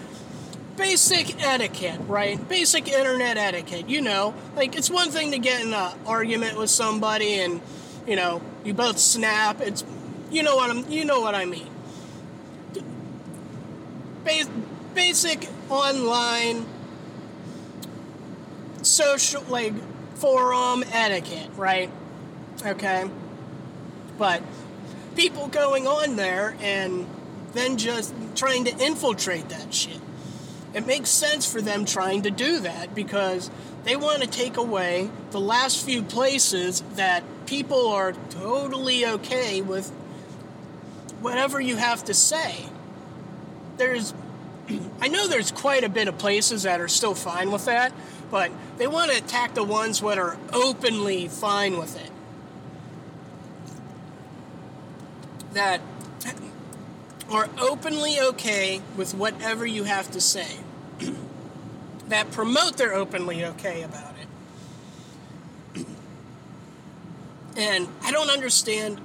Basic 0.76 1.42
etiquette, 1.42 2.02
right? 2.08 2.50
Basic 2.50 2.90
internet 2.90 3.38
etiquette, 3.38 3.88
you 3.88 4.02
know. 4.02 4.34
Like, 4.56 4.76
it's 4.76 4.90
one 4.90 5.10
thing 5.10 5.32
to 5.32 5.38
get 5.38 5.62
in 5.64 5.74
an 5.74 5.94
argument 6.06 6.58
with 6.58 6.70
somebody 6.70 7.40
and, 7.40 7.62
you 8.06 8.18
know, 8.18 8.42
you 8.66 8.74
both 8.74 9.00
snap. 9.00 9.62
It's, 9.62 9.86
you 10.32 10.44
know 10.44 10.58
what 10.58 10.70
I'm, 10.70 10.90
you 10.92 11.06
know 11.06 11.22
what 11.22 11.34
I 11.34 11.46
mean 11.46 11.70
basic 14.94 15.48
online 15.70 16.66
social 18.82 19.44
like 19.50 19.74
forum 20.16 20.84
etiquette, 20.92 21.50
right? 21.56 21.90
Okay. 22.66 23.10
But 24.18 24.42
people 25.16 25.48
going 25.48 25.88
on 25.88 26.16
there 26.16 26.56
and 26.62 27.08
then 27.54 27.78
just 27.78 28.14
trying 28.36 28.66
to 28.66 28.78
infiltrate 28.78 29.50
that 29.50 29.74
shit. 29.74 30.00
It 30.74 30.86
makes 30.86 31.10
sense 31.10 31.50
for 31.50 31.62
them 31.62 31.86
trying 31.86 32.24
to 32.24 32.32
do 32.32 32.60
that 32.62 32.94
because 32.94 33.50
they 33.86 33.96
want 33.96 34.22
to 34.24 34.28
take 34.28 34.58
away 34.58 35.10
the 35.32 35.40
last 35.40 35.86
few 35.86 36.02
places 36.02 36.82
that 36.96 37.24
people 37.46 37.88
are 37.90 38.14
totally 38.30 39.06
okay 39.06 39.62
with 39.62 39.90
whatever 41.22 41.62
you 41.62 41.78
have 41.78 42.04
to 42.06 42.14
say. 42.14 42.66
There's 43.78 44.14
I 45.02 45.08
know 45.08 45.28
there's 45.28 45.52
quite 45.52 45.84
a 45.84 45.90
bit 45.90 46.08
of 46.08 46.18
places 46.18 46.64
that 46.64 46.82
are 46.82 46.88
still 46.88 47.16
fine 47.16 47.52
with 47.52 47.66
that, 47.66 47.94
but 48.32 48.52
they 48.78 48.88
want 48.88 49.12
to 49.12 49.18
attack 49.18 49.54
the 49.54 49.64
ones 49.64 50.02
that 50.02 50.18
are 50.18 50.38
openly 50.54 51.28
fine 51.28 51.78
with 51.78 51.96
it. 52.04 52.12
That 55.54 55.82
are 57.30 57.50
openly 57.60 58.20
okay 58.20 58.82
with 58.98 59.14
whatever 59.14 59.66
you 59.66 59.84
have 59.84 60.12
to 60.12 60.22
say. 60.22 60.58
that 62.08 62.32
promote 62.32 62.78
they're 62.78 62.94
openly 62.94 63.44
okay 63.46 63.84
about 63.84 64.14
it. 65.76 65.86
and 67.58 67.88
I 68.04 68.12
don't 68.12 68.30
understand 68.30 69.00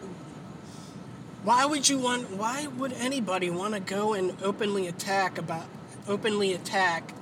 why 1.42 1.64
would 1.64 1.88
you 1.88 1.98
want 1.98 2.30
why 2.30 2.66
would 2.66 2.92
anybody 2.92 3.50
want 3.50 3.74
to 3.74 3.80
go 3.80 4.12
and 4.12 4.36
openly 4.42 4.86
attack 4.86 5.38
about 5.38 5.66
openly 6.06 6.52
attack 6.52 7.14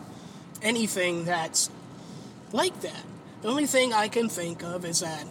anything 0.62 1.24
that's 1.24 1.70
like 2.52 2.80
that? 2.80 3.04
The 3.42 3.48
only 3.48 3.66
thing 3.66 3.92
I 3.92 4.08
can 4.08 4.28
think 4.28 4.64
of 4.64 4.84
is 4.84 5.00
that 5.00 5.26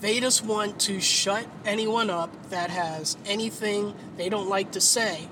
they 0.00 0.20
just 0.20 0.44
want 0.44 0.80
to 0.80 1.00
shut 1.00 1.46
anyone 1.64 2.10
up 2.10 2.50
that 2.50 2.70
has 2.70 3.16
anything 3.24 3.94
they 4.16 4.28
don't 4.28 4.48
like 4.48 4.72
to 4.72 4.80
say. 4.80 5.28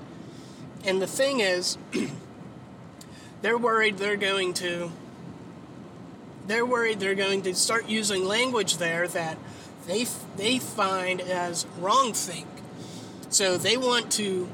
And 0.85 1.01
the 1.01 1.07
thing 1.07 1.41
is, 1.41 1.77
they're 3.41 3.57
worried 3.57 3.97
they're 3.97 4.17
going 4.17 4.53
to 4.55 4.91
they're 6.47 6.65
worried 6.65 6.99
they're 6.99 7.15
going 7.15 7.41
to 7.43 7.55
start 7.55 7.87
using 7.87 8.25
language 8.25 8.77
there 8.77 9.07
that 9.07 9.37
they 9.87 10.05
they 10.37 10.59
find 10.59 11.21
as 11.21 11.65
wrong 11.79 12.13
think. 12.13 12.47
So 13.29 13.57
they 13.57 13.77
want 13.77 14.11
to 14.13 14.49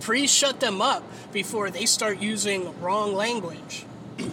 pre-shut 0.00 0.60
them 0.60 0.82
up 0.82 1.02
before 1.32 1.70
they 1.70 1.86
start 1.86 2.20
using 2.20 2.78
wrong 2.80 3.14
language. 3.14 3.84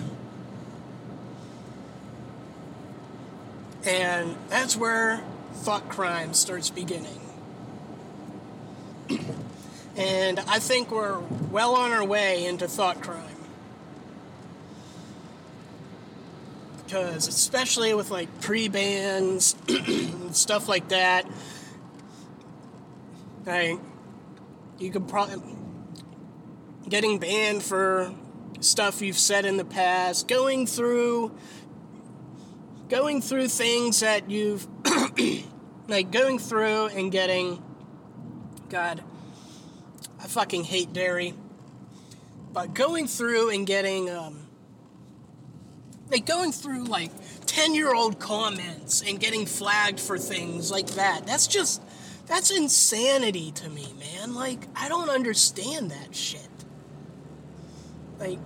And 3.85 4.35
that's 4.49 4.75
where 4.75 5.23
thought 5.53 5.87
crime 5.87 6.33
starts 6.33 6.69
beginning. 6.69 7.21
and 9.95 10.39
I 10.41 10.59
think 10.59 10.91
we're 10.91 11.19
well 11.51 11.73
on 11.75 11.91
our 11.91 12.03
way 12.03 12.45
into 12.45 12.67
thought 12.67 13.01
crime. 13.01 13.26
Because, 16.87 17.27
especially 17.27 17.93
with 17.93 18.11
like 18.11 18.39
pre 18.39 18.69
bans 18.69 19.57
and 19.67 20.33
stuff 20.35 20.69
like 20.69 20.87
that, 20.87 21.29
like, 23.45 23.77
you 24.79 24.89
could 24.89 25.07
probably. 25.07 25.55
Getting 26.87 27.19
banned 27.19 27.63
for 27.63 28.13
stuff 28.61 29.01
you've 29.01 29.17
said 29.17 29.45
in 29.45 29.57
the 29.57 29.65
past, 29.65 30.29
going 30.29 30.65
through 30.65 31.37
going 32.89 33.21
through 33.21 33.49
things 33.49 33.99
that 33.99 34.29
you've 34.29 34.65
like 35.87 36.11
going 36.11 36.39
through 36.39 36.87
and 36.87 37.11
getting 37.11 37.61
god 38.69 39.03
i 40.21 40.27
fucking 40.27 40.63
hate 40.63 40.93
dairy 40.93 41.33
but 42.53 42.73
going 42.73 43.07
through 43.07 43.49
and 43.49 43.67
getting 43.67 44.09
um 44.09 44.46
like 46.11 46.25
going 46.25 46.51
through 46.51 46.85
like 46.85 47.11
10 47.45 47.75
year 47.75 47.93
old 47.93 48.19
comments 48.19 49.03
and 49.05 49.19
getting 49.19 49.45
flagged 49.45 49.99
for 49.99 50.17
things 50.17 50.71
like 50.71 50.87
that 50.91 51.25
that's 51.25 51.47
just 51.47 51.81
that's 52.27 52.51
insanity 52.51 53.51
to 53.51 53.69
me 53.69 53.93
man 53.99 54.33
like 54.33 54.67
i 54.75 54.87
don't 54.89 55.09
understand 55.09 55.91
that 55.91 56.15
shit 56.15 56.41
like 58.19 58.39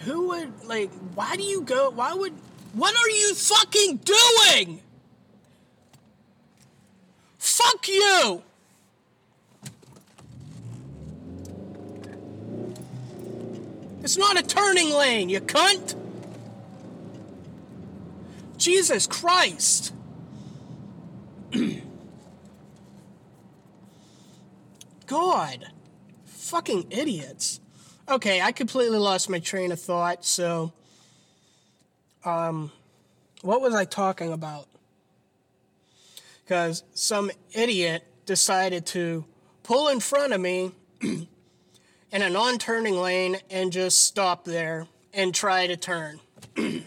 who 0.00 0.28
would 0.28 0.64
like 0.64 0.90
why 1.14 1.36
do 1.36 1.42
you 1.42 1.62
go 1.62 1.90
why 1.90 2.12
would 2.12 2.32
what 2.74 2.92
are 2.96 3.08
you 3.08 3.34
fucking 3.34 3.98
doing? 3.98 4.80
Fuck 7.38 7.86
you! 7.86 8.42
It's 14.04 14.18
not 14.18 14.38
a 14.38 14.42
turning 14.42 14.90
lane, 14.90 15.30
you 15.30 15.40
cunt! 15.40 15.94
Jesus 18.58 19.06
Christ! 19.06 19.94
God. 25.06 25.70
Fucking 26.26 26.88
idiots. 26.90 27.60
Okay, 28.06 28.42
I 28.42 28.52
completely 28.52 28.98
lost 28.98 29.30
my 29.30 29.38
train 29.38 29.72
of 29.72 29.80
thought, 29.80 30.22
so 30.26 30.74
um, 32.26 32.70
what 33.40 33.62
was 33.62 33.74
I 33.74 33.86
talking 33.86 34.34
about? 34.34 34.66
Because 36.44 36.84
some 36.92 37.30
idiot 37.54 38.04
decided 38.26 38.84
to 38.86 39.24
pull 39.62 39.88
in 39.88 40.00
front 40.00 40.34
of 40.34 40.42
me 40.42 40.72
in 42.14 42.22
a 42.22 42.30
non 42.30 42.56
turning 42.56 42.96
lane 42.96 43.36
and 43.50 43.70
just 43.70 44.06
stop 44.06 44.46
there 44.46 44.86
and 45.12 45.34
try 45.34 45.66
to 45.66 45.76
turn. 45.76 46.18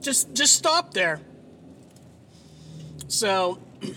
just 0.00 0.34
just 0.34 0.56
stop 0.56 0.92
there. 0.92 1.20
So 3.06 3.60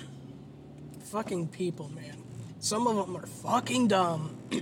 fucking 1.05 1.47
people, 1.47 1.89
man. 1.89 2.17
Some 2.59 2.85
of 2.85 2.95
them 2.97 3.15
are 3.17 3.25
fucking 3.25 3.87
dumb. 3.87 4.37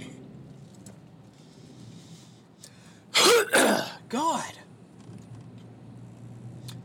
God 4.10 4.54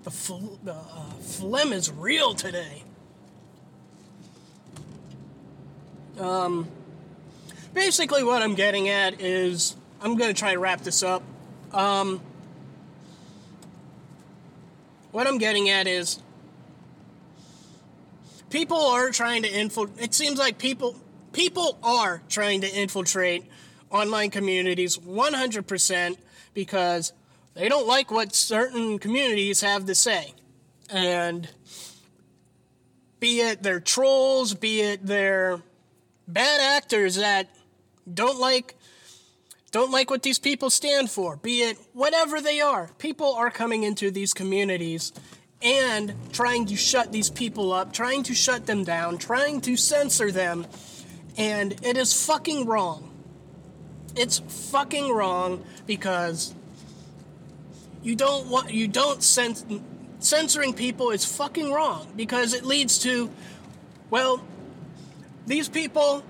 the, 0.06 0.10
fl- 0.12 0.56
uh, 0.68 1.10
phlegm 1.20 1.72
is 1.72 1.90
real 1.90 2.32
today. 2.32 2.84
Um, 6.16 6.68
basically, 7.76 8.24
what 8.24 8.42
I'm 8.42 8.54
getting 8.54 8.88
at 8.88 9.20
is 9.20 9.76
I'm 10.00 10.16
going 10.16 10.34
to 10.34 10.38
try 10.38 10.54
to 10.54 10.58
wrap 10.58 10.80
this 10.80 11.02
up. 11.02 11.22
Um, 11.72 12.20
what 15.12 15.26
I'm 15.26 15.36
getting 15.36 15.68
at 15.68 15.86
is 15.86 16.18
people 18.48 18.78
are 18.78 19.10
trying 19.10 19.42
to 19.42 19.48
infiltrate. 19.48 20.02
It 20.02 20.14
seems 20.14 20.38
like 20.38 20.58
people 20.58 20.96
people 21.32 21.78
are 21.82 22.22
trying 22.30 22.62
to 22.62 22.74
infiltrate 22.74 23.44
online 23.90 24.30
communities 24.30 24.96
100% 24.96 26.16
because 26.54 27.12
they 27.52 27.68
don't 27.68 27.86
like 27.86 28.10
what 28.10 28.34
certain 28.34 28.98
communities 28.98 29.60
have 29.60 29.84
to 29.84 29.94
say. 29.94 30.32
And 30.88 31.46
be 33.20 33.40
it 33.40 33.62
they're 33.62 33.80
trolls, 33.80 34.54
be 34.54 34.80
it 34.80 35.04
they're 35.04 35.60
bad 36.26 36.60
actors 36.60 37.16
that 37.16 37.50
don't 38.12 38.38
like 38.38 38.76
don't 39.72 39.90
like 39.90 40.10
what 40.10 40.22
these 40.22 40.38
people 40.38 40.70
stand 40.70 41.10
for, 41.10 41.36
be 41.36 41.62
it 41.62 41.76
whatever 41.92 42.40
they 42.40 42.60
are. 42.60 42.90
People 42.98 43.34
are 43.34 43.50
coming 43.50 43.82
into 43.82 44.10
these 44.10 44.32
communities 44.32 45.12
and 45.60 46.14
trying 46.32 46.66
to 46.66 46.76
shut 46.76 47.12
these 47.12 47.30
people 47.30 47.72
up, 47.72 47.92
trying 47.92 48.22
to 48.22 48.34
shut 48.34 48.66
them 48.66 48.84
down, 48.84 49.18
trying 49.18 49.60
to 49.62 49.76
censor 49.76 50.30
them, 50.30 50.66
and 51.36 51.72
it 51.84 51.96
is 51.96 52.26
fucking 52.26 52.66
wrong. 52.66 53.10
It's 54.14 54.38
fucking 54.70 55.12
wrong 55.12 55.64
because 55.86 56.54
you 58.02 58.14
don't 58.14 58.48
want 58.48 58.72
you 58.72 58.88
don't 58.88 59.20
cens- 59.20 59.82
censoring 60.20 60.72
people 60.72 61.10
is 61.10 61.24
fucking 61.24 61.72
wrong 61.72 62.06
because 62.16 62.54
it 62.54 62.64
leads 62.64 62.98
to 63.00 63.30
well 64.08 64.42
these 65.46 65.68
people 65.68 66.22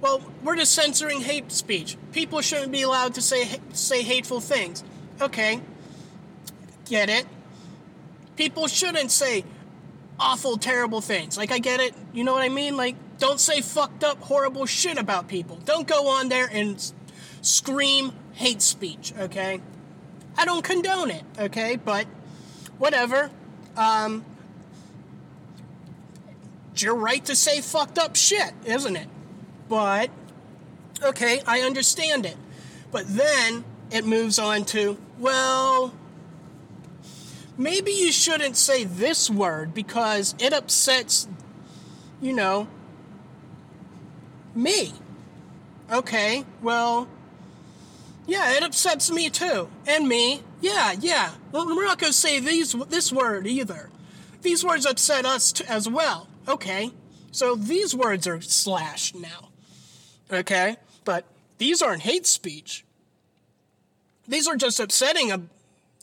well 0.00 0.22
we're 0.42 0.56
just 0.56 0.72
censoring 0.72 1.20
hate 1.20 1.50
speech 1.50 1.96
people 2.12 2.40
shouldn't 2.40 2.72
be 2.72 2.82
allowed 2.82 3.14
to 3.14 3.22
say 3.22 3.58
say 3.72 4.02
hateful 4.02 4.40
things 4.40 4.84
okay 5.20 5.60
get 6.86 7.08
it 7.08 7.26
people 8.36 8.66
shouldn't 8.66 9.10
say 9.10 9.44
awful 10.20 10.56
terrible 10.56 11.00
things 11.00 11.36
like 11.36 11.52
i 11.52 11.58
get 11.58 11.80
it 11.80 11.94
you 12.12 12.24
know 12.24 12.32
what 12.32 12.42
i 12.42 12.48
mean 12.48 12.76
like 12.76 12.96
don't 13.18 13.40
say 13.40 13.60
fucked 13.60 14.04
up 14.04 14.20
horrible 14.22 14.66
shit 14.66 14.98
about 14.98 15.28
people 15.28 15.56
don't 15.64 15.88
go 15.88 16.08
on 16.08 16.28
there 16.28 16.48
and 16.52 16.92
scream 17.40 18.12
hate 18.38 18.62
speech, 18.62 19.12
okay? 19.18 19.60
I 20.36 20.44
don't 20.44 20.62
condone 20.62 21.10
it, 21.10 21.24
okay? 21.38 21.76
But 21.76 22.06
whatever. 22.78 23.30
Um, 23.76 24.24
it's 26.72 26.82
your 26.82 26.94
right 26.94 27.24
to 27.24 27.34
say 27.34 27.60
fucked 27.60 27.98
up 27.98 28.14
shit, 28.14 28.52
isn't 28.64 28.96
it? 28.96 29.08
But, 29.68 30.10
okay, 31.02 31.42
I 31.46 31.60
understand 31.60 32.26
it. 32.26 32.36
But 32.90 33.04
then 33.08 33.64
it 33.90 34.06
moves 34.06 34.38
on 34.38 34.64
to, 34.66 34.96
well, 35.18 35.92
maybe 37.56 37.92
you 37.92 38.12
shouldn't 38.12 38.56
say 38.56 38.84
this 38.84 39.28
word 39.28 39.74
because 39.74 40.34
it 40.38 40.52
upsets, 40.52 41.28
you 42.20 42.32
know, 42.32 42.68
me. 44.54 44.92
Okay, 45.90 46.44
well, 46.62 47.08
yeah, 48.26 48.52
it 48.52 48.62
upsets 48.62 49.10
me 49.10 49.30
too. 49.30 49.68
And 49.86 50.06
me. 50.06 50.42
Yeah, 50.60 50.92
yeah. 51.00 51.32
Well, 51.50 51.66
we're 51.66 51.84
not 51.84 51.98
going 51.98 52.12
to 52.12 52.18
say 52.18 52.40
these 52.40 52.72
this 52.72 53.10
word 53.10 53.46
either. 53.46 53.88
These 54.42 54.64
words 54.64 54.84
upset 54.84 55.24
us 55.24 55.60
as 55.62 55.88
well. 55.88 56.28
Okay. 56.46 56.90
So 57.30 57.54
these 57.54 57.94
words 57.94 58.26
are 58.26 58.40
slashed 58.40 59.14
now. 59.14 59.47
Okay? 60.30 60.76
But 61.04 61.24
these 61.58 61.82
aren't 61.82 62.02
hate 62.02 62.26
speech. 62.26 62.84
These 64.26 64.46
are 64.46 64.56
just 64.56 64.78
upsetting 64.78 65.32
a 65.32 65.42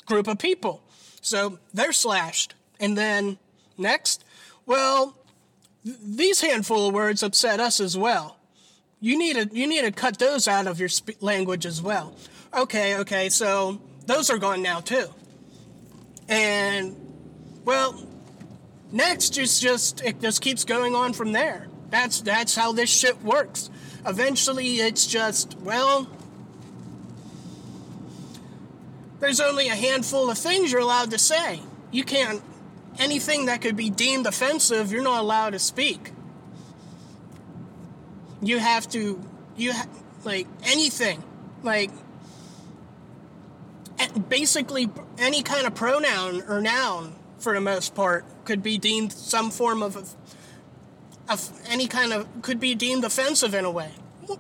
group 0.06 0.28
of 0.28 0.40
people. 0.40 0.82
So 1.22 1.60
they're 1.74 1.94
slashed. 1.94 2.56
And 2.80 2.98
then 2.98 3.38
next, 3.78 4.24
well, 4.66 5.16
th- 5.84 5.98
these 6.04 6.42
handful 6.42 6.88
of 6.88 6.94
words 6.94 7.24
upset 7.24 7.60
us 7.60 7.80
as 7.80 7.98
well 7.98 8.38
you 9.06 9.20
need 9.20 9.36
to 9.36 9.56
you 9.56 9.68
need 9.68 9.82
to 9.82 9.92
cut 9.92 10.18
those 10.18 10.48
out 10.48 10.66
of 10.66 10.80
your 10.80 10.90
sp- 10.90 11.22
language 11.22 11.66
as 11.68 11.80
well. 11.80 12.16
Okay, 12.56 12.98
okay, 12.98 13.30
so 13.30 13.80
those 14.08 14.32
are 14.32 14.40
gone 14.40 14.64
now 14.64 14.80
too. 14.80 15.08
And 16.28 16.96
well, 17.66 18.04
next 18.92 19.38
is 19.38 19.60
just 19.60 20.04
it 20.04 20.22
just 20.22 20.42
keeps 20.42 20.64
going 20.64 20.96
on 20.96 21.14
from 21.14 21.34
there. 21.34 21.68
That's 21.92 22.22
that's 22.22 22.56
how 22.56 22.72
this 22.72 22.90
shit 22.90 23.22
works. 23.22 23.70
Eventually, 24.06 24.76
it's 24.78 25.08
just 25.08 25.58
well. 25.60 26.08
There's 29.20 29.40
only 29.40 29.70
a 29.70 29.76
handful 29.76 30.30
of 30.30 30.38
things 30.38 30.72
you're 30.72 30.82
allowed 30.82 31.12
to 31.12 31.18
say. 31.18 31.62
You 31.92 32.04
can't 32.04 32.44
anything 33.00 33.46
that 33.48 33.62
could 33.62 33.76
be 33.76 33.90
deemed 33.90 34.28
offensive. 34.28 34.92
You're 34.92 35.02
not 35.04 35.22
allowed 35.22 35.52
to 35.52 35.60
speak 35.60 36.12
you 38.42 38.60
have 38.60 38.88
to 38.90 39.22
you 39.58 39.74
ha- 39.74 39.88
like 40.24 40.48
anything 40.64 41.24
like 41.64 41.92
basically 44.30 44.90
any 45.18 45.42
kind 45.42 45.66
of 45.66 45.74
pronoun 45.74 46.44
or 46.48 46.62
noun 46.62 47.16
for 47.40 47.54
the 47.54 47.62
most 47.62 47.96
part 47.96 48.26
could 48.44 48.62
be 48.62 48.78
deemed 48.78 49.12
some 49.12 49.50
form 49.50 49.82
of, 49.82 50.16
any 51.68 51.88
kind 51.88 52.14
of 52.14 52.28
could 52.42 52.60
be 52.60 52.76
deemed 52.76 53.04
offensive 53.04 53.54
in 53.54 53.66
a 53.66 53.72
way 53.72 53.92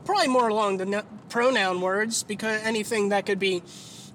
probably 0.03 0.27
more 0.27 0.47
along 0.47 0.77
the 0.77 1.05
pronoun 1.29 1.79
words 1.81 2.23
because 2.23 2.61
anything 2.63 3.09
that 3.09 3.25
could 3.25 3.39
be 3.39 3.61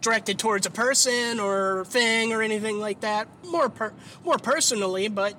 directed 0.01 0.39
towards 0.39 0.67
a 0.67 0.71
person 0.71 1.39
or 1.39 1.85
thing 1.85 2.33
or 2.33 2.43
anything 2.43 2.81
like 2.81 3.01
that 3.01 3.29
more 3.47 3.69
per, 3.69 3.93
more 4.25 4.39
personally 4.39 5.09
but 5.09 5.35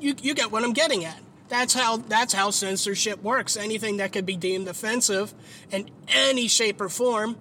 you, 0.00 0.14
you 0.22 0.34
get 0.34 0.50
what 0.50 0.64
i'm 0.64 0.72
getting 0.72 1.04
at 1.04 1.20
that's 1.48 1.74
how 1.74 1.98
that's 1.98 2.32
how 2.32 2.50
censorship 2.50 3.22
works. 3.22 3.56
Anything 3.56 3.98
that 3.98 4.12
could 4.12 4.26
be 4.26 4.36
deemed 4.36 4.68
offensive 4.68 5.34
in 5.70 5.90
any 6.08 6.48
shape 6.48 6.80
or 6.80 6.88
form 6.88 7.36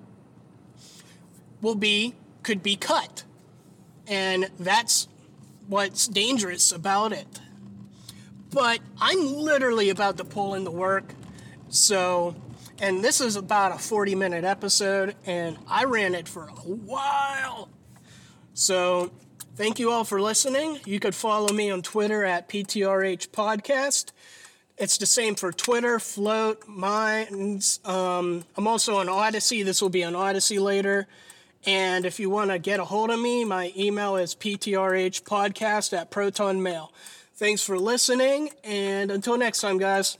will 1.62 1.76
be 1.76 2.16
could 2.43 2.62
be 2.62 2.76
cut. 2.76 3.24
And 4.08 4.52
that's 4.60 5.08
what's 5.68 6.08
dangerous 6.08 6.72
about 6.72 7.12
it. 7.12 7.39
But 8.56 8.80
I'm 8.99 9.36
literally 9.36 9.89
about 9.89 10.18
to 10.18 10.26
pull 10.26 10.56
in 10.56 10.64
the 10.64 10.72
work. 10.72 11.14
So, 11.70 12.36
and 12.80 13.03
this 13.03 13.22
is 13.22 13.36
about 13.36 13.76
a 13.76 13.78
40 13.78 14.16
minute 14.16 14.45
episode, 14.45 15.16
and 15.28 15.60
I 15.68 15.84
ran 15.84 16.16
it 16.16 16.28
for 16.28 16.47
a 16.47 16.51
while. 16.51 17.70
So, 18.56 19.12
Thank 19.56 19.80
you 19.80 19.89
all 19.89 20.03
for 20.03 20.22
listening. 20.22 20.80
You 20.86 20.99
could 20.99 21.16
follow 21.16 21.53
me 21.53 21.70
on 21.70 21.82
Twitter 21.82 22.26
at 22.26 22.49
PTRH 22.49 23.30
Podcast. 23.30 24.12
It's 24.78 24.97
the 24.97 25.06
same 25.06 25.36
for 25.36 25.53
Twitter, 25.53 25.97
Flote, 25.97 26.68
Minds. 26.68 27.80
Um, 27.86 28.43
I'm 28.58 28.68
also 28.68 28.97
on 28.97 29.08
Odysee. 29.08 29.64
This 29.64 29.82
will 29.82 29.88
be 29.88 30.03
on 30.03 30.14
Odysee 30.14 30.60
later. 30.60 31.08
And 31.66 32.06
if 32.06 32.20
you 32.20 32.30
want 32.30 32.51
to 32.51 32.60
get 32.60 32.82
a 32.82 32.84
hold 32.84 33.12
of 33.12 33.20
me, 33.22 33.45
my 33.45 33.72
email 33.78 34.18
is 34.18 34.36
ptrhpodcast 34.36 35.97
at 35.97 36.12
protonmail. 36.12 36.89
Thanks 37.38 37.61
for 37.61 37.77
listening, 37.77 38.51
and 38.63 39.11
until 39.11 39.38
next 39.38 39.59
time, 39.59 39.77
guys. 39.77 40.17